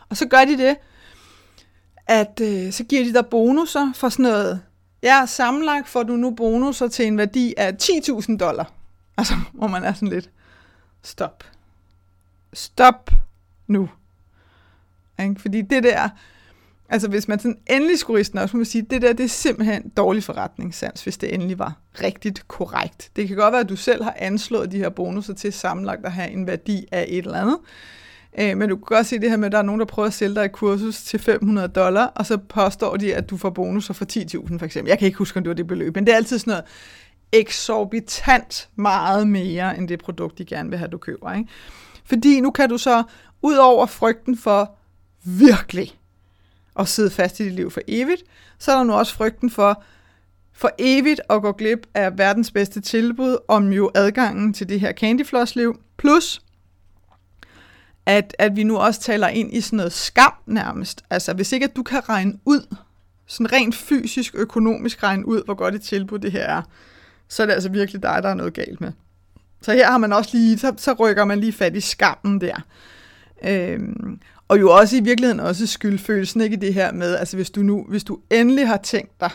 Og 0.08 0.16
så 0.16 0.28
gør 0.28 0.44
de 0.44 0.58
det, 0.58 0.76
at 2.06 2.40
øh, 2.42 2.72
så 2.72 2.84
giver 2.84 3.04
de 3.04 3.14
dig 3.14 3.26
bonusser 3.26 3.92
for 3.94 4.08
sådan 4.08 4.22
noget 4.22 4.60
Ja, 5.04 5.26
sammenlagt 5.26 5.88
får 5.88 6.02
du 6.02 6.16
nu 6.16 6.30
bonusser 6.30 6.88
til 6.88 7.06
en 7.06 7.18
værdi 7.18 7.54
af 7.56 7.72
10.000 7.82 8.36
dollar. 8.36 8.72
Altså, 9.16 9.34
hvor 9.52 9.66
man 9.66 9.84
er 9.84 9.92
sådan 9.92 10.08
lidt, 10.08 10.30
stop. 11.02 11.44
Stop 12.52 13.10
nu. 13.66 13.88
Ikke? 15.20 15.40
Fordi 15.40 15.62
det 15.62 15.82
der, 15.82 16.08
altså 16.88 17.08
hvis 17.08 17.28
man 17.28 17.38
sådan 17.38 17.58
endelig 17.66 17.98
skulle 17.98 18.18
riste 18.18 18.38
så 18.38 18.48
må 18.52 18.58
man 18.58 18.64
sige, 18.64 18.82
det 18.82 19.02
der, 19.02 19.12
det 19.12 19.24
er 19.24 19.28
simpelthen 19.28 19.88
dårlig 19.88 20.24
forretningssans, 20.24 21.02
hvis 21.02 21.16
det 21.16 21.34
endelig 21.34 21.58
var 21.58 21.74
rigtigt 22.02 22.48
korrekt. 22.48 23.10
Det 23.16 23.28
kan 23.28 23.36
godt 23.36 23.52
være, 23.52 23.60
at 23.60 23.68
du 23.68 23.76
selv 23.76 24.04
har 24.04 24.14
anslået 24.18 24.72
de 24.72 24.78
her 24.78 24.88
bonusser 24.88 25.34
til 25.34 25.52
sammenlagt 25.52 26.06
at 26.06 26.12
have 26.12 26.30
en 26.30 26.46
værdi 26.46 26.86
af 26.92 27.04
et 27.08 27.24
eller 27.24 27.40
andet. 27.40 27.58
Øh, 28.38 28.56
men 28.56 28.68
du 28.68 28.76
kan 28.76 28.96
godt 28.96 29.06
se 29.06 29.18
det 29.18 29.30
her 29.30 29.36
med, 29.36 29.46
at 29.46 29.52
der 29.52 29.58
er 29.58 29.62
nogen, 29.62 29.78
der 29.78 29.86
prøver 29.86 30.06
at 30.06 30.14
sælge 30.14 30.34
dig 30.34 30.44
et 30.44 30.52
kursus 30.52 31.02
til 31.02 31.18
500 31.20 31.68
dollar, 31.68 32.06
og 32.06 32.26
så 32.26 32.36
påstår 32.36 32.96
de, 32.96 33.14
at 33.14 33.30
du 33.30 33.36
får 33.36 33.50
bonusser 33.50 33.94
for 33.94 34.04
10.000 34.12 34.58
for 34.58 34.64
eksempel. 34.64 34.88
Jeg 34.88 34.98
kan 34.98 35.06
ikke 35.06 35.18
huske, 35.18 35.36
om 35.36 35.42
det 35.42 35.48
var 35.48 35.54
det 35.54 35.66
beløb, 35.66 35.94
men 35.94 36.06
det 36.06 36.12
er 36.12 36.16
altid 36.16 36.38
sådan 36.38 36.50
noget 36.50 36.64
eksorbitant 37.32 38.68
meget 38.76 39.28
mere, 39.28 39.78
end 39.78 39.88
det 39.88 39.98
produkt, 39.98 40.38
de 40.38 40.44
gerne 40.44 40.70
vil 40.70 40.78
have, 40.78 40.88
du 40.88 40.98
køber. 40.98 41.32
Ikke? 41.32 41.50
Fordi 42.04 42.40
nu 42.40 42.50
kan 42.50 42.68
du 42.68 42.78
så, 42.78 43.02
ud 43.42 43.54
over 43.54 43.86
frygten 43.86 44.36
for 44.36 44.74
virkelig 45.24 45.98
at 46.78 46.88
sidde 46.88 47.10
fast 47.10 47.40
i 47.40 47.44
dit 47.44 47.52
liv 47.52 47.70
for 47.70 47.80
evigt, 47.88 48.22
så 48.58 48.72
er 48.72 48.76
der 48.76 48.84
nu 48.84 48.92
også 48.92 49.14
frygten 49.14 49.50
for 49.50 49.82
for 50.56 50.70
evigt 50.78 51.20
at 51.30 51.42
gå 51.42 51.52
glip 51.52 51.86
af 51.94 52.18
verdens 52.18 52.50
bedste 52.50 52.80
tilbud 52.80 53.36
om 53.48 53.72
jo 53.72 53.90
adgangen 53.94 54.52
til 54.52 54.68
det 54.68 54.80
her 54.80 54.92
candyfloss-liv, 54.92 55.80
plus 55.96 56.43
at, 58.06 58.36
at 58.38 58.56
vi 58.56 58.62
nu 58.62 58.76
også 58.76 59.00
taler 59.00 59.28
ind 59.28 59.54
i 59.54 59.60
sådan 59.60 59.76
noget 59.76 59.92
skam 59.92 60.32
nærmest. 60.46 61.02
Altså 61.10 61.32
hvis 61.32 61.52
ikke 61.52 61.64
at 61.64 61.76
du 61.76 61.82
kan 61.82 62.08
regne 62.08 62.34
ud, 62.44 62.76
sådan 63.26 63.52
rent 63.52 63.74
fysisk, 63.74 64.34
økonomisk 64.34 65.02
regne 65.02 65.28
ud, 65.28 65.44
hvor 65.44 65.54
godt 65.54 65.74
et 65.74 65.82
tilbud 65.82 66.18
det 66.18 66.32
her 66.32 66.44
er, 66.44 66.62
så 67.28 67.42
er 67.42 67.46
det 67.46 67.54
altså 67.54 67.68
virkelig 67.68 68.02
dig, 68.02 68.20
der 68.22 68.28
er 68.28 68.34
noget 68.34 68.54
galt 68.54 68.80
med. 68.80 68.92
Så 69.62 69.72
her 69.72 69.90
har 69.90 69.98
man 69.98 70.12
også 70.12 70.30
lige, 70.32 70.58
så, 70.58 70.72
så 70.76 70.92
rykker 70.92 71.24
man 71.24 71.40
lige 71.40 71.52
fat 71.52 71.76
i 71.76 71.80
skammen 71.80 72.40
der. 72.40 72.56
Øhm, 73.44 74.20
og 74.48 74.60
jo 74.60 74.70
også 74.70 74.96
i 74.96 75.00
virkeligheden 75.00 75.40
også 75.40 75.66
skyldfølelsen, 75.66 76.40
ikke 76.40 76.56
i 76.56 76.60
det 76.60 76.74
her 76.74 76.92
med, 76.92 77.16
altså 77.16 77.36
hvis 77.36 77.50
du 77.50 77.62
nu, 77.62 77.84
hvis 77.88 78.04
du 78.04 78.18
endelig 78.30 78.68
har 78.68 78.76
tænkt 78.76 79.20
dig 79.20 79.30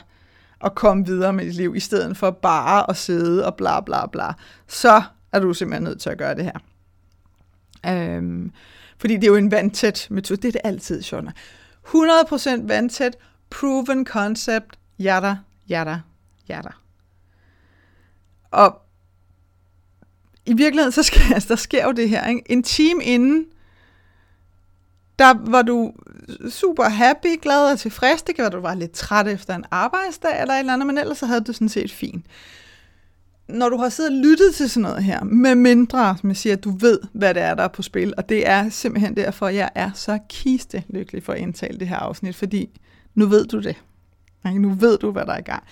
at 0.61 0.75
komme 0.75 1.05
videre 1.05 1.33
med 1.33 1.45
dit 1.45 1.55
liv, 1.55 1.75
i 1.75 1.79
stedet 1.79 2.17
for 2.17 2.31
bare 2.31 2.89
at 2.89 2.97
sidde 2.97 3.45
og 3.45 3.55
bla 3.55 3.79
bla 3.79 4.07
bla, 4.07 4.33
så 4.67 5.01
er 5.31 5.39
du 5.39 5.53
simpelthen 5.53 5.83
nødt 5.83 6.01
til 6.01 6.09
at 6.09 6.17
gøre 6.17 6.35
det 6.35 6.43
her. 6.43 6.59
Øhm, 7.85 8.51
fordi 8.97 9.15
det 9.15 9.23
er 9.23 9.27
jo 9.27 9.35
en 9.35 9.51
vandtæt 9.51 10.07
metode, 10.09 10.41
det 10.41 10.47
er 10.47 10.51
det 10.51 10.61
altid, 10.63 11.01
Shona. 11.01 11.31
100% 11.87 12.67
vandtæt, 12.67 13.17
proven 13.49 14.05
concept, 14.05 14.79
jada, 14.99 15.35
jada, 15.69 15.99
jada. 16.49 16.69
Og 18.51 18.81
i 20.45 20.53
virkeligheden, 20.53 20.91
så 20.91 21.03
sker, 21.03 21.33
altså, 21.33 21.49
der 21.49 21.55
sker 21.55 21.85
jo 21.85 21.91
det 21.91 22.09
her. 22.09 22.27
Ikke? 22.27 22.41
En 22.45 22.63
time 22.63 23.03
inden, 23.03 23.45
der 25.19 25.33
var 25.51 25.61
du 25.61 25.93
super 26.49 26.89
happy, 26.89 27.39
glad 27.41 27.71
og 27.71 27.79
tilfreds. 27.79 28.21
Det 28.21 28.35
kan 28.35 28.41
være, 28.41 28.51
du 28.51 28.59
var 28.59 28.73
lidt 28.73 28.91
træt 28.91 29.27
efter 29.27 29.55
en 29.55 29.65
arbejdsdag 29.71 30.41
eller 30.41 30.53
et 30.53 30.59
eller 30.59 30.73
andet, 30.73 30.87
men 30.87 30.97
ellers 30.97 31.17
så 31.17 31.25
havde 31.25 31.41
du 31.41 31.53
sådan 31.53 31.69
set 31.69 31.91
fint. 31.91 32.25
Når 33.49 33.69
du 33.69 33.77
har 33.77 33.89
siddet 33.89 34.11
og 34.11 34.17
lyttet 34.17 34.55
til 34.55 34.69
sådan 34.69 34.81
noget 34.81 35.03
her, 35.03 35.23
med 35.23 35.55
mindre, 35.55 36.15
som 36.19 36.29
jeg 36.29 36.37
siger, 36.37 36.55
at 36.55 36.63
du 36.63 36.77
ved, 36.77 36.99
hvad 37.13 37.33
det 37.33 37.41
er, 37.41 37.55
der 37.55 37.63
er 37.63 37.67
på 37.67 37.81
spil, 37.81 38.13
og 38.17 38.29
det 38.29 38.47
er 38.47 38.69
simpelthen 38.69 39.15
derfor, 39.15 39.47
at 39.47 39.55
jeg 39.55 39.69
er 39.75 39.91
så 39.95 40.19
kiste 40.29 40.83
lykkelig 40.89 41.23
for 41.23 41.33
at 41.33 41.39
indtale 41.39 41.79
det 41.79 41.87
her 41.87 41.95
afsnit, 41.95 42.35
fordi 42.35 42.79
nu 43.15 43.25
ved 43.25 43.45
du 43.45 43.59
det. 43.59 43.75
Nu 44.45 44.69
ved 44.69 44.97
du, 44.97 45.11
hvad 45.11 45.25
der 45.25 45.33
er 45.33 45.37
i 45.37 45.41
gang. 45.41 45.63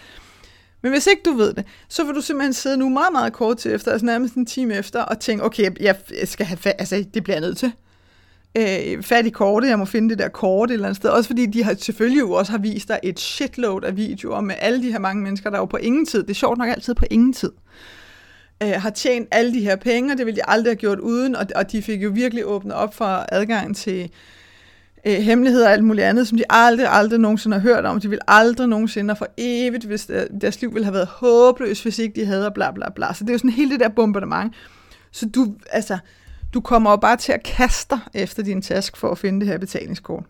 Men 0.82 0.92
hvis 0.92 1.08
ikke 1.08 1.22
du 1.26 1.32
ved 1.32 1.54
det, 1.54 1.66
så 1.90 2.04
vil 2.04 2.16
du 2.16 2.22
simpelthen 2.22 2.54
sidde 2.54 2.78
nu 2.78 2.90
meget, 2.90 3.12
meget 3.12 3.34
kort 3.34 3.58
til 3.58 3.74
efter, 3.74 3.92
altså 3.92 4.06
nærmest 4.06 4.34
en 4.34 4.46
time 4.46 4.74
efter, 4.74 5.02
og 5.02 5.20
tænke, 5.20 5.44
okay, 5.44 5.72
jeg 5.82 5.96
skal 6.26 6.46
have 6.46 6.58
fat, 6.58 6.76
altså 6.80 7.06
det 7.14 7.24
bliver 7.24 7.36
jeg 7.36 7.42
nødt 7.42 7.58
til. 7.58 7.72
Øh, 8.58 9.04
fat 9.04 9.26
i 9.26 9.30
kortet, 9.30 9.70
jeg 9.70 9.80
må 9.80 9.86
finde 9.86 10.10
det 10.10 10.20
der 10.20 10.28
kort 10.28 10.70
et 10.70 10.74
eller 10.74 10.88
andet 10.88 10.98
sted. 10.98 11.10
Også 11.10 11.28
fordi 11.28 11.46
de 11.46 11.64
har 11.64 11.76
selvfølgelig 11.80 12.20
jo 12.20 12.32
også 12.32 12.52
har 12.52 12.60
vist 12.60 12.88
dig 12.88 13.00
et 13.04 13.20
shitload 13.20 13.84
af 13.84 13.98
videoer 13.98 14.42
med 14.42 14.56
alle 14.60 14.84
de 14.84 14.92
her 14.92 15.00
mange 15.00 15.24
mennesker, 15.24 15.50
der 15.50 15.58
er 15.58 15.62
jo 15.62 15.66
på 15.66 15.78
ingen 15.78 16.06
tid. 16.06 16.24
Det 16.24 16.30
er 16.30 16.34
sjovt 16.34 16.58
nok 16.58 16.70
altid 16.70 16.94
på 16.94 17.06
ingen 17.12 17.34
tid. 17.34 17.52
Øh, 18.64 18.72
har 18.72 18.90
tjent 18.90 19.28
alle 19.32 19.54
de 19.54 19.60
her 19.60 19.76
penge, 19.76 20.14
og 20.14 20.18
det 20.18 20.26
ville 20.26 20.36
de 20.36 20.50
aldrig 20.50 20.72
have 20.72 20.76
gjort 20.76 21.00
uden, 21.00 21.36
og, 21.36 21.46
og 21.56 21.72
de 21.72 21.82
fik 21.82 22.04
jo 22.04 22.10
virkelig 22.14 22.46
åbnet 22.46 22.74
op 22.74 22.94
for 22.94 23.26
adgang 23.30 23.76
til 23.76 24.12
øh, 25.06 25.14
hemmeligheder 25.14 25.66
og 25.66 25.74
alt 25.74 25.84
muligt 25.84 26.08
andet, 26.08 26.28
som 26.28 26.38
de 26.38 26.44
aldrig, 26.50 26.88
aldrig 26.90 27.20
nogensinde 27.20 27.60
har 27.60 27.62
hørt 27.62 27.86
om. 27.86 28.00
De 28.00 28.10
vil 28.10 28.20
aldrig 28.28 28.68
nogensinde 28.68 29.16
for 29.16 29.28
evigt, 29.38 29.86
hvis 29.86 30.12
deres 30.42 30.62
liv 30.62 30.74
ville 30.74 30.86
have 30.86 30.94
været 30.94 31.08
håbløst, 31.08 31.84
hvis 31.84 32.00
ikke 32.00 32.22
de 32.22 32.26
havde, 32.26 32.46
og 32.46 32.54
bla 32.54 32.72
bla 32.72 32.90
bla. 32.90 33.14
Så 33.14 33.24
det 33.24 33.30
er 33.30 33.34
jo 33.34 33.38
sådan 33.38 33.52
hele 33.52 33.72
det 33.72 33.80
der 33.80 33.90
bombardement. 33.90 34.54
Så 35.12 35.26
du, 35.26 35.54
altså, 35.72 35.98
du 36.54 36.62
kommer 36.62 36.90
jo 36.90 36.96
bare 36.96 37.18
til 37.18 37.32
at 37.32 37.44
kaste 37.44 37.96
dig 37.96 38.22
efter 38.22 38.44
din 38.44 38.62
task 38.62 38.98
for 38.98 39.12
at 39.12 39.18
finde 39.18 39.40
det 39.40 39.48
her 39.48 39.58
betalingskort. 39.58 40.24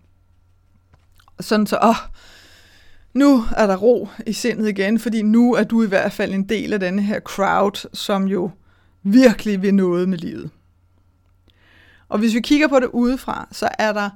Sådan 1.40 1.68
så, 1.68 1.80
åh, 1.84 1.96
nu 3.14 3.44
er 3.58 3.68
der 3.68 3.78
ro 3.78 4.10
i 4.28 4.34
sindet 4.34 4.70
igen, 4.70 5.00
fordi 5.00 5.22
nu 5.22 5.54
er 5.54 5.64
du 5.64 5.84
i 5.84 5.88
hvert 5.88 6.12
fald 6.12 6.34
en 6.34 6.50
del 6.50 6.74
af 6.74 6.80
denne 6.80 7.02
her 7.02 7.20
crowd, 7.20 7.90
som 7.94 8.28
jo 8.28 8.52
virkelig 9.04 9.62
vil 9.62 9.74
noget 9.74 10.10
med 10.10 10.18
livet. 10.18 10.50
Og 12.10 12.20
hvis 12.20 12.34
vi 12.34 12.42
kigger 12.42 12.68
på 12.68 12.80
det 12.80 12.90
udefra, 12.94 13.48
så 13.52 13.70
er 13.80 13.94
der 13.94 14.10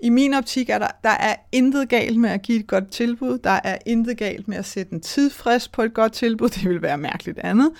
i 0.00 0.08
min 0.08 0.34
optik 0.34 0.70
er 0.70 0.78
der, 0.78 0.88
der 1.04 1.10
er 1.10 1.36
intet 1.52 1.88
galt 1.88 2.20
med 2.20 2.30
at 2.30 2.42
give 2.42 2.60
et 2.60 2.66
godt 2.66 2.90
tilbud. 2.90 3.38
Der 3.38 3.60
er 3.64 3.78
intet 3.86 4.18
galt 4.18 4.48
med 4.48 4.56
at 4.56 4.64
sætte 4.64 4.92
en 4.92 5.00
tidsfrist 5.00 5.72
på 5.72 5.82
et 5.82 5.94
godt 5.94 6.12
tilbud. 6.12 6.48
Det 6.48 6.68
vil 6.68 6.82
være 6.82 6.98
mærkeligt 6.98 7.38
andet. 7.38 7.70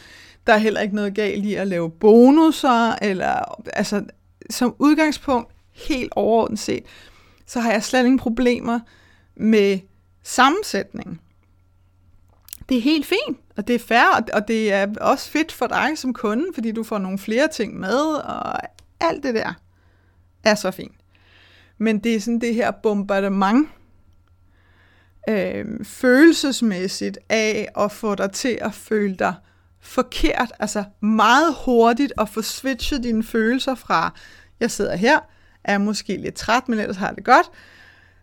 Der 0.47 0.53
er 0.53 0.59
heller 0.59 0.81
ikke 0.81 0.95
noget 0.95 1.15
galt 1.15 1.45
i 1.45 1.55
at 1.55 1.67
lave 1.67 1.91
bonusser, 1.91 2.93
eller 3.03 3.63
altså 3.73 4.05
som 4.51 4.77
udgangspunkt, 4.79 5.53
helt 5.73 6.13
overordnet 6.17 6.59
set, 6.59 6.85
så 7.47 7.61
har 7.61 7.73
jeg 7.73 7.83
slet 7.83 8.05
ingen 8.05 8.19
problemer 8.19 8.81
med 9.37 9.79
sammensætning. 10.23 11.21
Det 12.69 12.77
er 12.77 12.81
helt 12.83 13.07
fint, 13.07 13.39
og 13.57 13.69
det 13.69 13.75
er 13.75 13.79
fair, 13.79 14.25
og 14.33 14.49
det 14.49 14.73
er 14.73 14.87
også 15.01 15.31
fedt 15.31 15.53
for 15.53 15.67
dig 15.67 15.99
som 15.99 16.13
kunde, 16.13 16.47
fordi 16.55 16.73
du 16.73 16.83
får 16.83 16.99
nogle 16.99 17.19
flere 17.19 17.49
ting 17.49 17.79
med, 17.81 17.99
og 18.25 18.61
alt 19.01 19.23
det 19.23 19.35
der 19.35 19.55
er 20.45 20.55
så 20.55 20.71
fint. 20.71 20.95
Men 21.79 21.99
det 21.99 22.15
er 22.15 22.21
sådan 22.21 22.41
det 22.41 22.55
her 22.55 22.71
bombardement, 22.71 23.69
øh, 25.29 25.85
følelsesmæssigt 25.85 27.19
af 27.29 27.69
at 27.77 27.93
få 27.93 28.15
dig 28.15 28.33
til 28.33 28.59
at 28.61 28.75
føle 28.75 29.15
dig 29.15 29.35
forkert, 29.85 30.53
altså 30.59 30.85
meget 31.01 31.55
hurtigt 31.65 32.13
at 32.19 32.29
få 32.29 32.43
switchet 32.43 33.03
dine 33.03 33.23
følelser 33.23 33.75
fra, 33.75 34.15
jeg 34.61 34.71
sidder 34.71 34.97
her, 34.97 35.21
er 35.65 35.79
måske 35.79 36.17
lidt 36.17 36.35
træt, 36.35 36.69
men 36.69 36.79
ellers 36.79 36.97
har 36.97 37.13
det 37.13 37.25
godt, 37.25 37.51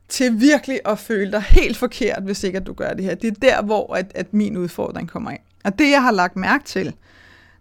til 0.07 0.39
virkelig 0.39 0.79
at 0.85 0.99
føle 0.99 1.31
dig 1.31 1.41
helt 1.41 1.77
forkert, 1.77 2.23
hvis 2.23 2.43
ikke 2.43 2.57
at 2.57 2.67
du 2.67 2.73
gør 2.73 2.93
det 2.93 3.05
her. 3.05 3.15
Det 3.15 3.27
er 3.27 3.39
der, 3.41 3.61
hvor 3.61 3.95
at, 3.95 4.11
at 4.15 4.33
min 4.33 4.57
udfordring 4.57 5.09
kommer 5.09 5.31
ind. 5.31 5.39
Og 5.63 5.79
det, 5.79 5.91
jeg 5.91 6.03
har 6.03 6.11
lagt 6.11 6.35
mærke 6.35 6.63
til, 6.63 6.95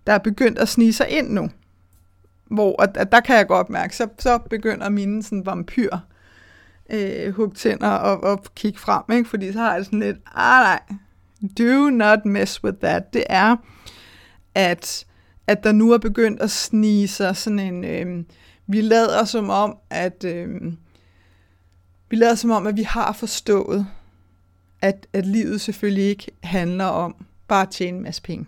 der 0.07 0.13
er 0.13 0.19
begyndt 0.19 0.59
at 0.59 0.69
snige 0.69 0.93
sig 0.93 1.09
ind 1.09 1.31
nu, 1.31 1.51
hvor 2.51 2.83
at, 2.83 2.97
at 2.97 3.13
der 3.13 3.21
kan 3.21 3.37
jeg 3.37 3.47
godt 3.47 3.71
mærke, 3.71 3.97
så, 3.97 4.09
så 4.19 4.39
begynder 4.39 4.89
mine 4.89 5.23
sådan 5.23 5.47
vampyr 5.47 5.97
øh, 6.91 7.35
hugtænder 7.35 7.89
og, 7.89 8.23
og 8.23 8.45
kigge 8.55 8.79
frem, 8.79 9.03
ikke? 9.13 9.29
fordi 9.29 9.53
så 9.53 9.59
har 9.59 9.75
jeg 9.75 9.85
sådan 9.85 10.01
lidt, 10.01 10.17
ah 10.35 10.63
nej, 10.65 10.81
do 11.59 11.91
not 11.91 12.25
mess 12.25 12.65
with 12.65 12.79
that. 12.79 13.13
Det 13.13 13.25
er, 13.29 13.57
at, 14.55 15.07
at 15.47 15.65
der 15.65 15.73
nu 15.73 15.93
er 15.93 15.99
begyndt 15.99 16.41
at 16.41 16.51
snige 16.51 17.09
sig 17.09 17.37
sådan 17.37 17.59
en, 17.59 17.85
øh, 17.85 18.25
vi 18.67 18.81
lader 18.81 19.25
som 19.25 19.51
om, 19.51 19.77
at 19.91 20.25
øh, 20.25 20.73
vi 22.11 22.17
lader 22.17 22.35
som 22.35 22.51
om, 22.51 22.67
at 22.67 22.77
vi 22.77 22.83
har 22.83 23.13
forstået, 23.13 23.87
at, 24.83 25.07
at 25.13 25.27
livet 25.27 25.61
selvfølgelig 25.61 26.05
ikke 26.05 26.31
handler 26.43 26.85
om 26.85 27.27
bare 27.49 27.63
at 27.63 27.71
tjene 27.71 27.97
en 27.97 28.03
masse 28.03 28.23
penge. 28.23 28.47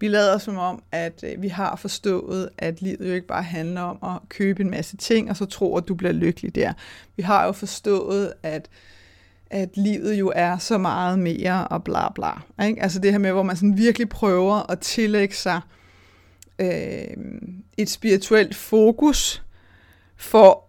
Vi 0.00 0.08
lader 0.08 0.38
som 0.38 0.56
om, 0.56 0.82
at 0.92 1.24
øh, 1.26 1.42
vi 1.42 1.48
har 1.48 1.76
forstået, 1.76 2.48
at 2.58 2.82
livet 2.82 3.08
jo 3.08 3.14
ikke 3.14 3.26
bare 3.26 3.42
handler 3.42 3.80
om 3.80 4.16
at 4.16 4.28
købe 4.28 4.62
en 4.62 4.70
masse 4.70 4.96
ting, 4.96 5.30
og 5.30 5.36
så 5.36 5.46
tror 5.46 5.76
at 5.78 5.88
du 5.88 5.94
bliver 5.94 6.12
lykkelig 6.12 6.54
der. 6.54 6.72
Vi 7.16 7.22
har 7.22 7.44
jo 7.46 7.52
forstået, 7.52 8.32
at 8.42 8.68
at 9.50 9.76
livet 9.76 10.14
jo 10.14 10.32
er 10.36 10.58
så 10.58 10.78
meget 10.78 11.18
mere 11.18 11.68
og 11.68 11.84
bla 11.84 12.12
bla. 12.12 12.30
Ikke? 12.66 12.82
Altså 12.82 12.98
det 12.98 13.12
her 13.12 13.18
med, 13.18 13.32
hvor 13.32 13.42
man 13.42 13.56
sådan 13.56 13.76
virkelig 13.76 14.08
prøver 14.08 14.70
at 14.70 14.80
tillægge 14.80 15.34
sig 15.34 15.60
øh, 16.58 17.16
et 17.76 17.90
spirituelt 17.90 18.54
fokus 18.54 19.42
for 20.16 20.64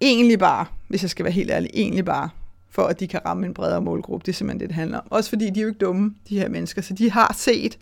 egentlig 0.00 0.38
bare, 0.38 0.66
hvis 0.88 1.02
jeg 1.02 1.10
skal 1.10 1.24
være 1.24 1.32
helt 1.32 1.50
ærlig, 1.50 1.70
egentlig 1.74 2.04
bare 2.04 2.28
for 2.70 2.82
at 2.82 3.00
de 3.00 3.08
kan 3.08 3.20
ramme 3.26 3.46
en 3.46 3.54
bredere 3.54 3.80
målgruppe. 3.80 4.26
Det 4.26 4.32
er 4.32 4.36
simpelthen 4.36 4.60
det, 4.60 4.68
det 4.68 4.74
handler 4.74 4.98
om. 4.98 5.06
Også 5.10 5.30
fordi 5.30 5.50
de 5.50 5.60
er 5.60 5.62
jo 5.62 5.68
ikke 5.68 5.78
dumme, 5.78 6.14
de 6.28 6.38
her 6.38 6.48
mennesker, 6.48 6.82
så 6.82 6.94
de 6.94 7.10
har 7.10 7.34
set 7.38 7.78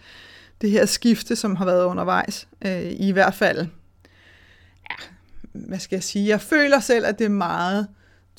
det 0.60 0.70
her 0.70 0.86
skifte, 0.86 1.36
som 1.36 1.56
har 1.56 1.64
været 1.64 1.84
undervejs, 1.84 2.48
øh, 2.64 2.92
i 2.92 3.10
hvert 3.10 3.34
fald, 3.34 3.66
ja, 4.90 4.94
hvad 5.52 5.78
skal 5.78 5.96
jeg 5.96 6.02
sige, 6.02 6.28
jeg 6.28 6.40
føler 6.40 6.80
selv, 6.80 7.06
at 7.06 7.18
det 7.18 7.24
er 7.24 7.28
meget 7.28 7.86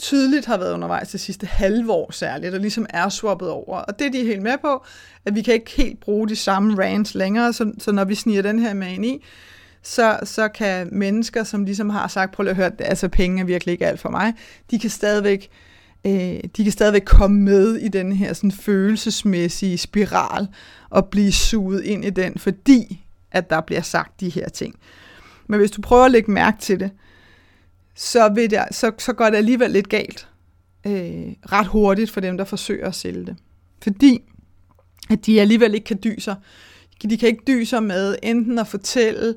tydeligt 0.02 0.46
har 0.46 0.58
været 0.58 0.74
undervejs 0.74 1.10
det 1.10 1.20
sidste 1.20 1.48
halve 1.48 1.92
år 1.92 2.12
særligt, 2.12 2.54
og 2.54 2.60
ligesom 2.60 2.86
er 2.90 3.10
swappet 3.10 3.50
over. 3.50 3.78
Og 3.78 4.00
det 4.00 4.08
er 4.08 4.12
de 4.12 4.26
helt 4.26 4.42
med 4.42 4.58
på, 4.62 4.86
at 5.26 5.36
vi 5.36 5.42
kan 5.42 5.54
ikke 5.54 5.72
helt 5.72 6.00
bruge 6.00 6.30
de 6.30 6.36
samme 6.36 6.84
rants 6.84 7.16
længere, 7.16 7.54
så, 7.54 7.72
så 7.78 7.92
når 7.92 8.06
vi 8.06 8.16
sniger 8.16 8.42
den 8.42 8.60
her 8.60 8.74
med 8.74 8.88
ind 8.88 9.06
i, 9.06 9.26
så, 9.84 10.20
så 10.24 10.48
kan 10.48 10.90
mennesker, 10.92 11.44
som 11.44 11.66
ligesom 11.66 11.90
har 11.90 12.08
sagt, 12.08 12.34
prøv 12.34 12.48
at 12.48 12.56
høre, 12.56 12.72
altså 12.80 13.08
penge 13.08 13.42
er 13.42 13.46
virkelig 13.46 13.72
ikke 13.72 13.88
alt 13.88 14.00
for 14.00 14.10
mig, 14.10 14.34
de 14.72 14.80
kan 14.80 14.90
stadigvæk 14.90 15.50
øh, 16.06 16.40
de 16.58 16.64
kan 16.64 16.72
stadigvæk 16.72 17.04
komme 17.06 17.42
med 17.42 17.76
i 17.76 17.88
den 17.88 18.12
her 18.12 18.34
sådan 18.34 18.52
følelsesmæssige 18.52 19.78
spiral 19.78 20.48
og 20.90 21.06
blive 21.06 21.32
suget 21.32 21.84
ind 21.84 22.06
i 22.06 22.10
den, 22.10 22.38
fordi 22.38 23.06
at 23.32 23.50
der 23.50 23.62
bliver 23.62 23.82
sagt 23.82 24.20
de 24.20 24.30
her 24.30 24.50
ting. 24.50 24.76
Men 25.48 25.60
hvis 25.60 25.72
du 25.72 25.82
prøver 25.82 26.06
at 26.06 26.12
lægge 26.12 26.32
mærke 26.32 26.58
til 26.60 26.80
det, 26.80 26.92
så, 27.96 28.30
vil 28.30 28.50
det, 28.50 28.60
så, 28.72 28.92
så 28.98 29.14
går 29.14 29.30
det 29.30 29.38
alligevel 29.38 29.72
lidt 29.72 29.90
galt 29.90 30.28
øh, 30.88 31.34
ret 31.52 31.68
hurtigt 31.68 32.12
for 32.12 32.22
dem, 32.22 32.38
der 32.38 32.46
forsøger 32.46 32.88
at 32.88 32.96
sælge 32.96 33.26
det. 33.26 33.36
Fordi 33.84 34.22
at 35.10 35.26
de 35.26 35.42
alligevel 35.42 35.76
ikke 35.76 35.86
kan 35.86 36.00
dyse. 36.04 36.36
De 37.04 37.18
kan 37.18 37.30
ikke 37.30 37.44
dyse 37.48 37.82
med 37.82 38.16
enten 38.24 38.60
at 38.60 38.68
fortælle 38.68 39.36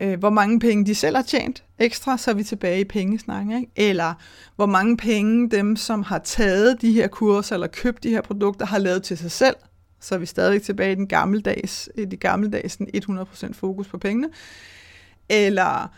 øh, 0.00 0.18
hvor 0.18 0.30
mange 0.30 0.60
penge 0.60 0.86
de 0.86 0.94
selv 0.94 1.16
har 1.16 1.22
tjent 1.22 1.64
ekstra, 1.78 2.18
så 2.18 2.30
er 2.30 2.34
vi 2.34 2.44
tilbage 2.44 2.80
i 2.80 2.84
pengesnakken. 2.84 3.56
Ikke? 3.56 3.72
Eller 3.76 4.14
hvor 4.56 4.66
mange 4.66 4.96
penge 4.96 5.50
dem, 5.50 5.76
som 5.76 6.02
har 6.02 6.18
taget 6.18 6.82
de 6.82 6.92
her 6.92 7.06
kurser 7.06 7.54
eller 7.54 7.66
købt 7.66 8.02
de 8.02 8.10
her 8.10 8.20
produkter, 8.20 8.66
har 8.66 8.78
lavet 8.78 9.02
til 9.02 9.18
sig 9.18 9.30
selv. 9.30 9.56
Så 10.00 10.14
er 10.14 10.18
vi 10.18 10.26
stadig 10.26 10.62
tilbage 10.62 10.92
i 10.92 10.94
den 10.94 11.08
gammeldags, 11.08 11.88
i 11.94 12.04
de 12.04 12.16
gammeldags 12.16 12.76
100% 12.76 13.52
fokus 13.52 13.88
på 13.88 13.98
pengene. 13.98 14.28
Eller 15.28 15.94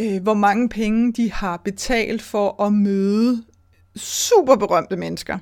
øh, 0.00 0.22
hvor 0.22 0.34
mange 0.34 0.68
penge 0.68 1.12
de 1.12 1.32
har 1.32 1.56
betalt 1.56 2.22
for 2.22 2.62
at 2.62 2.72
møde 2.72 3.44
super 3.96 4.56
berømte 4.56 4.96
mennesker 4.96 5.38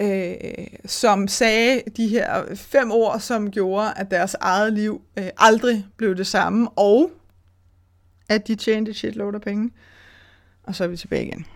øh, 0.00 0.66
som 0.86 1.28
sagde 1.28 1.82
de 1.96 2.08
her 2.08 2.54
fem 2.54 2.90
ord, 2.90 3.20
som 3.20 3.50
gjorde, 3.50 3.92
at 3.96 4.10
deres 4.10 4.36
eget 4.40 4.72
liv 4.72 5.02
øh, 5.18 5.28
aldrig 5.38 5.86
blev 5.96 6.16
det 6.16 6.26
samme, 6.26 6.68
og 6.68 7.10
at 8.28 8.48
de 8.48 8.54
tjente 8.54 8.94
shitload 8.94 9.34
af 9.34 9.40
penge. 9.40 9.70
Og 10.62 10.74
så 10.74 10.84
er 10.84 10.88
vi 10.88 10.96
tilbage 10.96 11.26
igen. 11.26 11.46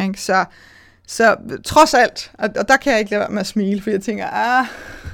Ikke? 0.00 0.20
Så, 0.20 0.44
så 1.06 1.36
trods 1.64 1.94
alt, 1.94 2.32
og, 2.34 2.48
og 2.56 2.68
der 2.68 2.76
kan 2.76 2.92
jeg 2.92 2.98
ikke 3.00 3.10
lade 3.10 3.20
være 3.20 3.30
med 3.30 3.40
at 3.40 3.46
smile, 3.46 3.82
for 3.82 3.90
jeg 3.90 4.02
tænker, 4.02 4.26
ah, 4.26 4.66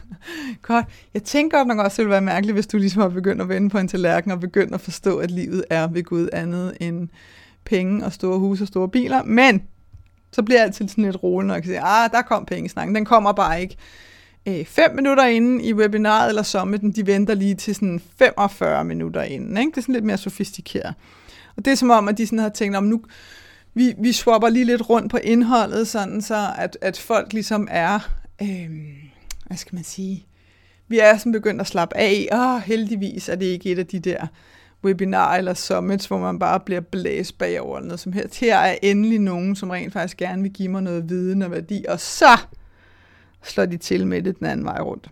godt. 0.63 0.87
Jeg 1.15 1.23
tænker 1.23 1.59
godt 1.59 1.69
nok 1.69 1.79
også, 1.79 1.97
det 1.97 2.05
ville 2.05 2.13
være 2.13 2.21
mærkeligt, 2.21 2.55
hvis 2.55 2.67
du 2.67 2.79
ligesom 2.79 3.03
har 3.03 3.09
begyndt 3.09 3.43
at 3.43 3.49
vende 3.49 3.71
på 3.71 3.79
en 3.79 3.89
tallerken 3.89 4.31
og 4.31 4.41
begyndt 4.41 4.75
at 4.75 4.81
forstå, 4.81 5.19
at 5.19 5.31
livet 5.31 5.65
er 5.71 5.87
ved 5.87 6.05
Gud 6.05 6.29
andet 6.33 6.77
end 6.81 7.09
penge 7.65 8.05
og 8.05 8.13
store 8.13 8.39
huse 8.39 8.65
og 8.65 8.69
store 8.69 8.89
biler. 8.89 9.23
Men 9.23 9.63
så 10.33 10.43
bliver 10.43 10.59
jeg 10.59 10.67
altid 10.67 10.89
sådan 10.89 11.05
lidt 11.05 11.23
rolig, 11.23 11.47
når 11.47 11.55
jeg 11.55 11.63
kan 11.63 11.69
sige, 11.69 11.81
ah, 11.81 12.11
der 12.11 12.23
kom 12.23 12.45
pengesnakken. 12.45 12.95
Den 12.95 13.05
kommer 13.05 13.33
bare 13.33 13.61
ikke 13.61 13.77
øh, 14.49 14.65
fem 14.65 14.95
minutter 14.95 15.25
inden 15.25 15.61
i 15.61 15.73
webinaret 15.73 16.29
eller 16.29 16.43
summiten. 16.43 16.93
De 16.93 17.07
venter 17.07 17.35
lige 17.35 17.55
til 17.55 17.75
sådan 17.75 18.01
45 18.19 18.85
minutter 18.85 19.23
inden. 19.23 19.57
Ikke? 19.57 19.71
Det 19.71 19.77
er 19.77 19.83
sådan 19.83 19.93
lidt 19.93 20.05
mere 20.05 20.19
sofistikeret. 20.19 20.95
Og 21.57 21.65
det 21.65 21.71
er 21.71 21.75
som 21.75 21.91
om, 21.91 22.09
at 22.09 22.19
de 22.19 22.27
sådan 22.27 22.39
har 22.39 22.49
tænkt, 22.49 22.77
om 22.77 22.85
nu, 22.85 23.03
vi, 23.75 23.95
vi 23.99 24.13
swapper 24.13 24.49
lige 24.49 24.65
lidt 24.65 24.91
rundt 24.91 25.11
på 25.11 25.17
indholdet, 25.17 25.89
sådan 25.89 26.23
så 26.23 26.51
at, 26.59 26.79
at 26.81 26.99
folk 26.99 27.33
ligesom 27.33 27.69
er, 27.71 28.11
øh, 28.43 28.71
hvad 29.47 29.57
skal 29.57 29.75
man 29.75 29.85
sige, 29.85 30.27
vi 30.89 30.99
er 30.99 31.19
sådan 31.19 31.33
begyndt 31.33 31.61
at 31.61 31.67
slappe 31.67 31.97
af. 31.97 32.29
Åh, 32.33 32.63
heldigvis 32.63 33.29
er 33.29 33.35
det 33.35 33.47
ikke 33.47 33.73
et 33.73 33.79
af 33.79 33.87
de 33.87 33.99
der 33.99 34.27
webinar 34.85 35.37
eller 35.37 35.55
summits, 35.55 36.07
hvor 36.07 36.19
man 36.19 36.39
bare 36.39 36.61
bliver 36.61 36.81
blæst 36.81 37.39
bagover 37.39 37.77
eller 37.77 37.87
noget 37.87 38.01
som 38.01 38.13
helst. 38.13 38.41
Her 38.41 38.57
er 38.59 38.77
endelig 38.83 39.19
nogen, 39.19 39.57
som 39.57 39.71
rent 39.71 39.93
faktisk 39.93 40.17
gerne 40.17 40.43
vil 40.43 40.53
give 40.53 40.69
mig 40.69 40.83
noget 40.83 41.09
viden 41.09 41.43
og 41.43 41.51
værdi, 41.51 41.85
og 41.89 42.01
så 42.01 42.39
slår 43.43 43.67
de 43.67 43.77
til 43.77 44.07
med 44.07 44.23
det 44.23 44.39
den 44.39 44.47
anden 44.47 44.67
vej 44.67 44.81
rundt. 44.81 45.09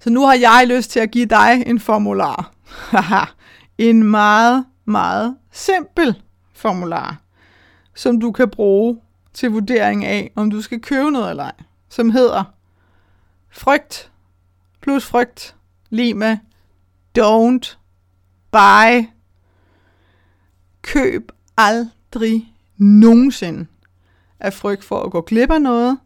Så 0.00 0.10
nu 0.10 0.26
har 0.26 0.34
jeg 0.34 0.64
lyst 0.66 0.90
til 0.90 1.00
at 1.00 1.10
give 1.10 1.26
dig 1.26 1.62
en 1.66 1.80
formular. 1.80 2.54
en 3.78 4.02
meget, 4.02 4.64
meget 4.84 5.36
simpel 5.52 6.14
formular, 6.64 7.20
som 7.94 8.20
du 8.20 8.32
kan 8.32 8.50
bruge 8.50 9.00
til 9.34 9.50
vurdering 9.50 10.04
af, 10.04 10.32
om 10.36 10.50
du 10.50 10.62
skal 10.62 10.80
købe 10.80 11.10
noget 11.10 11.30
eller 11.30 11.44
ej, 11.44 11.52
som 11.88 12.10
hedder 12.10 12.44
frygt 13.50 14.12
plus 14.80 15.06
frygt 15.06 15.56
lige 15.90 16.14
med 16.14 16.38
Don't 17.18 17.76
buy. 18.50 19.08
Køb 20.82 21.32
aldrig 21.56 22.54
nogensinde 22.76 23.66
af 24.40 24.52
frygt 24.52 24.84
for 24.84 25.02
at 25.02 25.12
gå 25.12 25.20
glip 25.20 25.50
af 25.50 25.62
noget, 25.62 25.98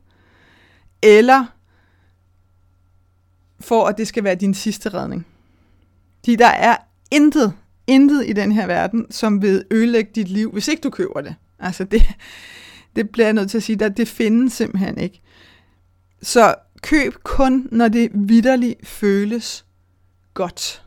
eller 1.03 1.45
for 3.61 3.87
at 3.87 3.99
det 3.99 4.09
skal 4.09 4.25
være 4.25 4.35
din 4.35 4.55
sidste 4.55 4.89
redning. 4.89 5.27
Fordi 6.19 6.37
der 6.37 6.47
er 6.47 6.77
intet, 7.11 7.55
intet 7.89 8.29
i 8.29 8.33
den 8.33 8.53
her 8.53 8.67
verden, 8.67 9.07
som 9.11 9.43
vil 9.43 9.65
ødelægge 9.71 10.11
dit 10.15 10.29
liv, 10.29 10.53
hvis 10.53 10.69
ikke 10.69 10.81
du 10.81 10.91
køber 10.91 11.21
det. 11.21 11.35
Altså 11.59 11.85
det, 11.85 12.03
det 12.97 13.11
bliver 13.11 13.27
jeg 13.27 13.35
nødt 13.35 13.51
til 13.51 13.59
at 13.59 13.63
sige, 13.63 13.85
at 13.85 13.97
det 13.97 14.09
findes 14.09 14.53
simpelthen 14.53 14.99
ikke. 14.99 15.21
Så 16.23 16.55
køb 16.83 17.15
kun, 17.23 17.69
når 17.73 17.89
det 17.89 18.11
vidderligt 18.15 18.87
føles 18.87 19.65
godt 20.35 20.85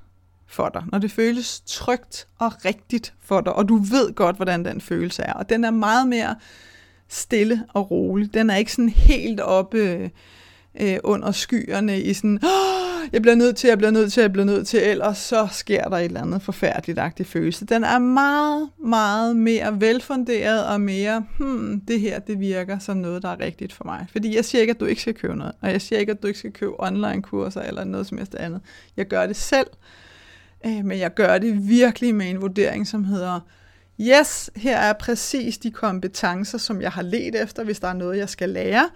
for 0.48 0.70
dig, 0.70 0.84
når 0.92 1.00
det 1.00 1.12
føles 1.12 1.62
trygt 1.66 2.28
og 2.40 2.66
rigtigt 2.66 3.14
for 3.20 3.42
dig, 3.42 3.54
og 3.54 3.70
du 3.70 3.76
ved 3.78 4.14
godt, 4.16 4.36
hvordan 4.36 4.66
den 4.66 4.82
følelse 4.82 5.24
er. 5.24 5.34
Og 5.34 5.50
den 5.50 5.64
er 5.64 5.72
meget 5.72 6.08
mere 6.08 6.36
stille 7.08 7.64
og 7.74 7.92
rolig. 7.92 8.34
Den 8.34 8.50
er 8.50 8.56
ikke 8.56 8.72
sådan 8.72 8.90
helt 8.90 9.40
oppe 9.40 9.78
øh, 9.78 10.10
Øh, 10.82 10.98
under 11.04 11.32
skyerne 11.32 12.02
i 12.02 12.14
sådan, 12.14 12.40
oh, 12.44 13.14
jeg 13.14 13.22
bliver 13.22 13.36
nødt 13.36 13.56
til, 13.56 13.68
jeg 13.68 13.78
bliver 13.78 13.92
nødt 13.92 14.14
til, 14.14 14.22
jeg 14.22 14.32
bliver 14.32 14.46
nødt 14.46 14.68
til, 14.68 14.80
ellers 14.84 15.18
så 15.18 15.48
sker 15.52 15.84
der 15.84 15.98
et 15.98 16.06
eller 16.06 16.22
andet 16.22 16.42
forfærdeligt 16.42 17.28
følelse. 17.28 17.66
Den 17.66 17.84
er 17.84 18.00
meget, 18.00 18.70
meget 18.86 19.36
mere 19.36 19.82
velfunderet 19.82 20.66
og 20.66 20.82
mere, 20.82 21.26
hmm, 21.40 21.82
det 21.88 22.00
her, 22.00 22.20
det 22.20 22.40
virker 22.40 22.80
som 22.80 22.98
noget, 22.98 23.22
der 23.22 23.30
er 23.30 23.40
rigtigt 23.40 23.74
for 23.74 23.84
mig. 23.86 24.06
Fordi 24.12 24.36
jeg 24.36 24.46
siger 24.46 24.62
ikke, 24.62 24.72
at 24.72 24.80
du 24.80 24.86
ikke 24.86 25.02
skal 25.02 25.14
købe 25.14 25.36
noget, 25.36 25.54
og 25.62 25.72
jeg 25.72 25.82
siger 25.82 26.00
ikke, 26.00 26.12
at 26.12 26.22
du 26.22 26.28
ikke 26.28 26.40
skal 26.40 26.54
købe 26.54 26.74
online-kurser 26.80 27.62
eller 27.62 27.84
noget 27.84 28.08
som 28.08 28.18
helst 28.18 28.36
andet. 28.36 28.62
Jeg 28.98 29.06
gør 29.06 29.28
det 29.28 29.36
selv, 29.36 29.68
Øh, 30.66 30.86
men 30.86 31.00
jeg 31.00 31.14
gør 31.14 31.38
det 31.38 31.68
virkelig 31.68 32.16
med 32.16 32.30
en 32.30 32.42
vurdering, 32.42 32.88
som 32.88 33.04
hedder, 33.04 33.40
yes, 34.00 34.50
her 34.56 34.78
er 34.78 34.94
præcis 34.94 35.58
de 35.58 35.72
kompetencer, 35.72 36.58
som 36.58 36.82
jeg 36.82 36.92
har 36.92 37.02
let 37.02 37.42
efter, 37.44 37.64
hvis 37.64 37.80
der 37.80 37.88
er 37.88 37.94
noget, 37.94 38.18
jeg 38.18 38.30
skal 38.30 38.50
lære. 38.50 38.90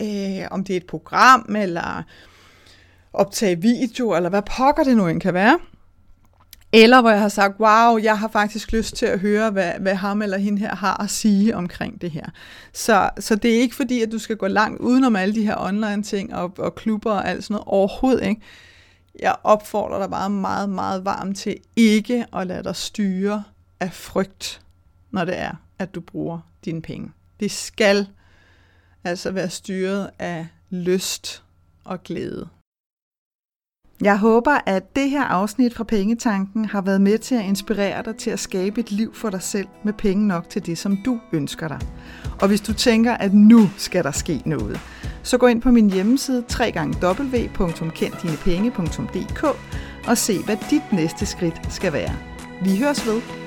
Øh, 0.00 0.46
om 0.50 0.64
det 0.64 0.72
er 0.72 0.76
et 0.76 0.86
program, 0.86 1.56
eller 1.58 2.02
optage 3.12 3.60
video, 3.60 4.16
eller 4.16 4.28
hvad 4.30 4.42
pokker 4.56 4.84
det 4.84 4.96
nu 4.96 5.06
end 5.08 5.20
kan 5.20 5.34
være. 5.34 5.58
Eller 6.74 7.00
hvor 7.00 7.10
jeg 7.10 7.20
har 7.20 7.28
sagt, 7.28 7.60
wow, 7.60 7.96
jeg 7.96 8.18
har 8.18 8.28
faktisk 8.28 8.72
lyst 8.72 8.96
til 8.96 9.06
at 9.06 9.18
høre, 9.18 9.50
hvad, 9.50 9.72
hvad 9.80 9.94
ham 9.94 10.22
eller 10.22 10.38
hende 10.38 10.58
her 10.58 10.74
har 10.74 11.02
at 11.02 11.10
sige 11.10 11.56
omkring 11.56 12.00
det 12.00 12.10
her. 12.10 12.26
Så, 12.72 13.10
så 13.18 13.34
det 13.34 13.54
er 13.56 13.60
ikke 13.60 13.74
fordi, 13.74 14.02
at 14.02 14.12
du 14.12 14.18
skal 14.18 14.36
gå 14.36 14.46
langt 14.46 14.80
udenom 14.80 15.16
alle 15.16 15.34
de 15.34 15.44
her 15.44 15.56
online 15.58 16.02
ting 16.02 16.34
og, 16.34 16.52
og 16.58 16.74
klubber 16.74 17.12
og 17.12 17.28
alt 17.28 17.44
sådan 17.44 17.54
noget. 17.54 17.66
Overhovedet 17.66 18.26
ikke 18.26 18.40
jeg 19.20 19.36
opfordrer 19.44 19.98
dig 19.98 20.10
bare 20.10 20.30
meget, 20.30 20.68
meget 20.68 21.04
varmt 21.04 21.36
til 21.36 21.56
ikke 21.76 22.26
at 22.32 22.46
lade 22.46 22.64
dig 22.64 22.76
styre 22.76 23.44
af 23.80 23.92
frygt, 23.92 24.62
når 25.10 25.24
det 25.24 25.38
er, 25.38 25.52
at 25.78 25.94
du 25.94 26.00
bruger 26.00 26.38
dine 26.64 26.82
penge. 26.82 27.10
Det 27.40 27.50
skal 27.50 28.06
altså 29.04 29.30
være 29.30 29.50
styret 29.50 30.10
af 30.18 30.46
lyst 30.70 31.42
og 31.84 32.02
glæde. 32.02 32.48
Jeg 34.02 34.18
håber, 34.18 34.58
at 34.66 34.96
det 34.96 35.10
her 35.10 35.24
afsnit 35.24 35.74
fra 35.74 35.84
Pengetanken 35.84 36.64
har 36.64 36.80
været 36.80 37.00
med 37.00 37.18
til 37.18 37.34
at 37.34 37.44
inspirere 37.44 38.02
dig 38.02 38.16
til 38.16 38.30
at 38.30 38.40
skabe 38.40 38.80
et 38.80 38.90
liv 38.90 39.14
for 39.14 39.30
dig 39.30 39.42
selv 39.42 39.68
med 39.84 39.92
penge 39.92 40.26
nok 40.26 40.48
til 40.48 40.66
det, 40.66 40.78
som 40.78 40.98
du 41.04 41.20
ønsker 41.32 41.68
dig. 41.68 41.80
Og 42.40 42.48
hvis 42.48 42.60
du 42.60 42.72
tænker, 42.72 43.14
at 43.14 43.34
nu 43.34 43.70
skal 43.76 44.04
der 44.04 44.10
ske 44.10 44.42
noget, 44.46 44.80
så 45.22 45.38
gå 45.38 45.46
ind 45.46 45.62
på 45.62 45.70
min 45.70 45.90
hjemmeside 45.90 46.44
www.kenddinepenge.dk 47.02 49.44
og 50.08 50.18
se, 50.18 50.44
hvad 50.44 50.56
dit 50.70 50.92
næste 50.92 51.26
skridt 51.26 51.72
skal 51.72 51.92
være. 51.92 52.16
Vi 52.62 52.78
høres 52.78 53.06
ved. 53.06 53.41